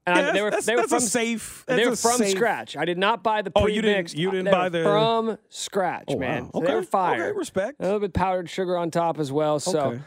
[0.07, 2.77] And Yeah, I, they were that's- they were from safe- They were from safe- scratch.
[2.77, 4.17] I did not buy the Oh, pre-mixed.
[4.17, 6.19] you didn't- you didn't buy the- from scratch, Oh, wow.
[6.21, 6.51] man.
[6.53, 7.25] So They Okay, were fire.
[7.29, 7.77] okay, respect.
[7.81, 9.61] A little bit powdered sugar on top as well.
[9.61, 10.01] So Okay.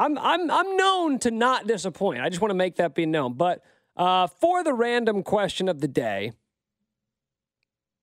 [0.00, 2.22] I'm I'm I'm known to not disappoint.
[2.22, 3.34] I just want to make that be known.
[3.34, 3.62] But
[3.96, 6.32] uh, for the random question of the day,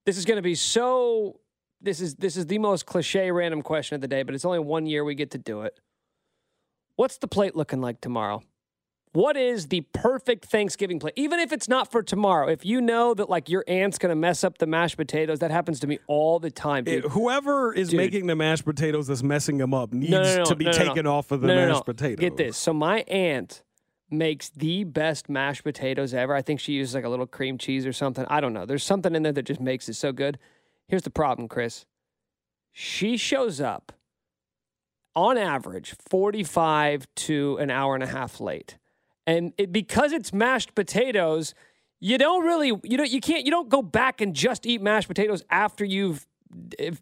[0.05, 1.39] this is going to be so.
[1.81, 4.59] This is this is the most cliche random question of the day, but it's only
[4.59, 5.79] one year we get to do it.
[6.95, 8.43] What's the plate looking like tomorrow?
[9.17, 11.15] What is the perfect Thanksgiving plate?
[11.15, 14.43] Even if it's not for tomorrow, if you know that like your aunt's gonna mess
[14.43, 16.83] up the mashed potatoes, that happens to me all the time.
[16.85, 17.97] Eh, it- whoever is Dude.
[17.97, 21.07] making the mashed potatoes that's messing them up needs No, no, no, to be taken
[21.07, 21.81] off of the mashed no.
[21.81, 22.19] potatoes.
[22.19, 22.57] Get this.
[22.57, 23.63] So my aunt
[24.11, 26.35] makes the best mashed potatoes ever.
[26.35, 28.23] I think she uses like a little cream cheese or something.
[28.29, 28.67] I don't know.
[28.67, 30.37] There's something in there that just makes it so good.
[30.87, 31.87] Here's the problem, Chris.
[32.71, 33.93] She shows up
[35.15, 38.77] on average 45 to an hour and a half late.
[39.27, 41.53] And it, because it's mashed potatoes,
[41.99, 45.09] you don't really you don't you can't you don't go back and just eat mashed
[45.09, 46.25] potatoes after you've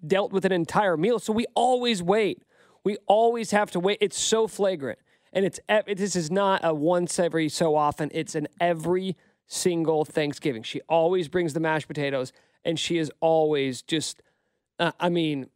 [0.05, 1.19] dealt with an entire meal.
[1.19, 2.41] So we always wait.
[2.84, 3.99] We always have to wait.
[4.01, 4.99] It's so flagrant.
[5.32, 8.09] And it's this is not a once every so often.
[8.13, 9.15] It's an every
[9.47, 10.63] single Thanksgiving.
[10.63, 14.21] She always brings the mashed potatoes and she is always just
[14.80, 15.47] uh, I mean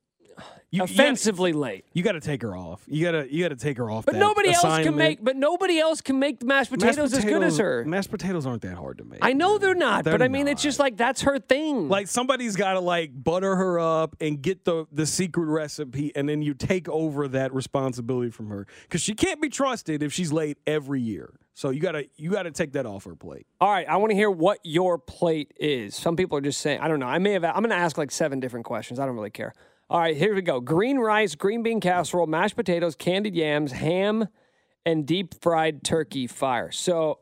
[0.71, 1.85] You, offensively late.
[1.93, 2.83] You got to take her off.
[2.85, 4.05] You got to you got to take her off.
[4.05, 5.23] But that nobody else can make.
[5.23, 7.83] But nobody else can make the mashed Mashed potatoes, as good as her.
[7.85, 9.19] Mashed potatoes aren't that hard to make.
[9.23, 11.89] I know they're not, They're but I mean, it's just like that's her thing.
[11.89, 16.29] Like somebody's got to like butter her up and get the the secret recipe, and
[16.29, 20.31] then you take over that responsibility from her because she can't be trusted if she's
[20.31, 21.33] late every year.
[21.55, 23.45] So you gotta you gotta take that off her plate.
[23.59, 25.93] All right, I want to hear what your plate is.
[25.93, 27.07] Some people are just saying, I don't know.
[27.07, 27.43] I may have.
[27.43, 28.97] I'm going to ask like seven different questions.
[28.97, 29.53] I don't really care.
[29.89, 30.59] All right, here we go.
[30.59, 34.27] Green rice, green bean casserole, mashed potatoes, candied yams, ham,
[34.85, 36.71] and deep fried turkey fire.
[36.71, 37.17] So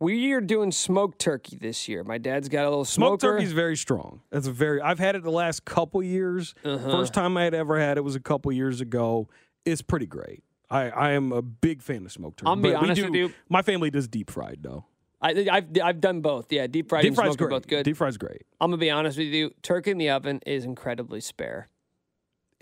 [0.00, 2.02] we are doing smoked turkey this year.
[2.02, 3.10] My dad's got a little smoker.
[3.10, 4.20] Smoked turkey is very strong.
[4.30, 4.80] That's very.
[4.80, 6.56] I've had it the last couple years.
[6.64, 6.90] Uh-huh.
[6.90, 9.28] First time I had ever had it was a couple years ago.
[9.64, 10.42] It's pretty great.
[10.68, 12.48] I, I am a big fan of smoked turkey.
[12.48, 13.32] I'll be honest do- with you.
[13.48, 14.86] My family does deep fried though.
[15.20, 16.52] I, I've I've done both.
[16.52, 17.84] Yeah, deep fried Deep and smoked are both good.
[17.84, 18.42] Deep fried's great.
[18.60, 19.52] I'm gonna be honest with you.
[19.62, 21.68] Turkey in the oven is incredibly spare.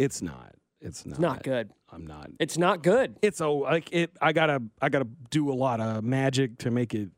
[0.01, 0.55] It's not.
[0.80, 1.12] It's not.
[1.12, 1.70] It's not good.
[1.92, 2.30] I'm not.
[2.38, 3.16] It's not good.
[3.20, 4.11] It's a like it.
[4.20, 7.11] I gotta I gotta do a lot of magic to make it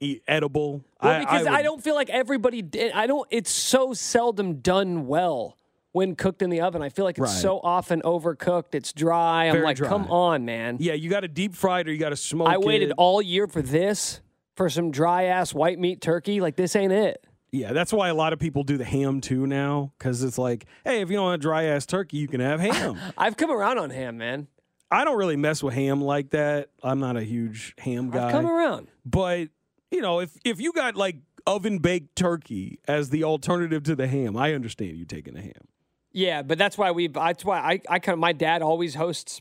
[0.00, 0.82] eat edible.
[1.02, 2.92] Well, because I, would- don't feel like everybody did.
[2.92, 3.26] I don't.
[3.30, 5.58] It's so seldom done well
[5.92, 6.80] when cooked in the oven.
[6.82, 7.42] I feel like it's Right.
[7.42, 8.74] so often overcooked.
[8.74, 9.44] It's dry.
[9.46, 10.78] I'm Very like, come on, man.
[10.80, 12.48] Yeah, you got to deep fry it or you got to smoke.
[12.48, 12.94] I waited it.
[12.96, 14.20] all year for this
[14.56, 16.40] for some dry ass white meat turkey.
[16.40, 17.24] Like this ain't it.
[17.54, 20.66] Yeah, that's why a lot of people do the ham too now because it's like,
[20.82, 22.98] hey, if you don't want a dry ass turkey, you can have ham.
[23.16, 24.48] I've come around on ham, man.
[24.90, 26.70] I don't really mess with ham like that.
[26.82, 28.26] I'm not a huge ham guy.
[28.26, 28.88] I've come around.
[29.06, 29.50] But
[29.92, 34.08] you know, if if you got like oven baked turkey as the alternative to the
[34.08, 35.68] ham, I understand you taking the ham.
[36.10, 37.06] Yeah, but that's why we.
[37.06, 37.80] That's why I.
[37.88, 38.18] I kind of.
[38.18, 39.40] My dad always hosts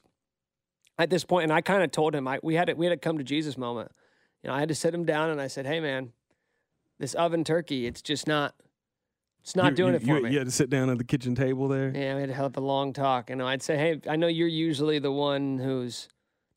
[0.99, 2.77] at this point, and I kind of told him I we had it.
[2.77, 3.91] We had a come to Jesus moment.
[4.43, 6.13] You know, I had to sit him down and I said, "Hey, man,
[7.03, 8.55] this oven turkey, it's just not.
[9.41, 10.97] It's not You- doing you- it for you, me." You had to sit down at
[10.97, 11.91] the kitchen table there.
[11.93, 13.29] Yeah, we had to have a long talk.
[13.29, 16.07] And I'd say, hey, I know you're usually the one who's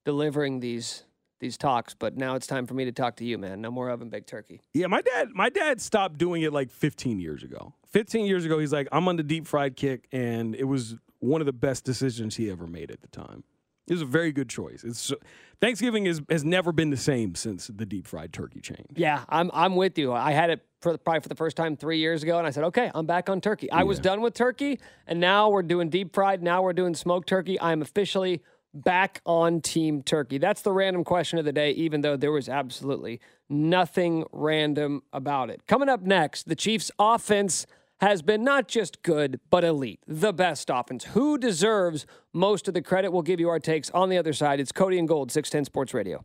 [0.05, 1.03] delivering these
[1.41, 3.61] these talks, but now it's time for me to talk to you, man.
[3.61, 4.63] No more oven baked turkey.
[4.73, 7.75] Yeah, my dad, my dad stopped doing it like 15 years ago.
[7.89, 11.43] 15 years ago, he's like, I'm on the deep fried kick, and it was one
[11.43, 13.45] of the best decisions he ever made at the time.
[13.89, 14.83] It was a very good choice.
[14.85, 15.13] It's
[15.61, 18.87] Thanksgiving is, has never been the same since the deep fried turkey change.
[18.95, 20.13] Yeah, I'm I'm with you.
[20.13, 22.51] I had it for the, probably for the first time three years ago, and I
[22.51, 23.71] said, okay, I'm back on turkey.
[23.71, 26.43] I was done with turkey, and now we're doing deep fried.
[26.43, 27.61] Now we're doing smoked turkey.
[27.61, 28.43] I'm officially
[28.75, 30.39] back on team turkey.
[30.39, 35.49] That's the random question of the day, even though there was absolutely nothing random about
[35.51, 35.67] it.
[35.67, 37.67] Coming up next, the Chiefs' offense
[38.01, 40.01] has been not just good, but elite.
[40.07, 41.05] The best offense.
[41.05, 43.13] Who deserves most of the credit?
[43.13, 44.61] We'll give you our takes on the other side.
[44.61, 46.25] It's Cody and Gold, 610 Sports Radio.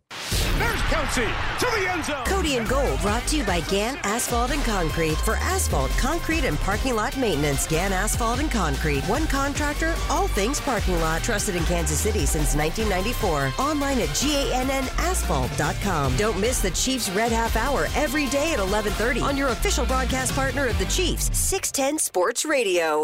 [0.61, 1.25] There's Kelce
[1.57, 2.23] to the end zone.
[2.25, 5.17] Cody and Gold brought to you by Gann Asphalt and Concrete.
[5.17, 9.03] For asphalt, concrete, and parking lot maintenance, Gann Asphalt and Concrete.
[9.05, 11.23] One contractor, all things parking lot.
[11.23, 13.53] Trusted in Kansas City since 1994.
[13.57, 16.17] Online at GANNasphalt.com.
[16.17, 20.35] Don't miss the Chiefs Red Half Hour every day at 1130 on your official broadcast
[20.35, 23.03] partner of the Chiefs, 610 Sports Radio.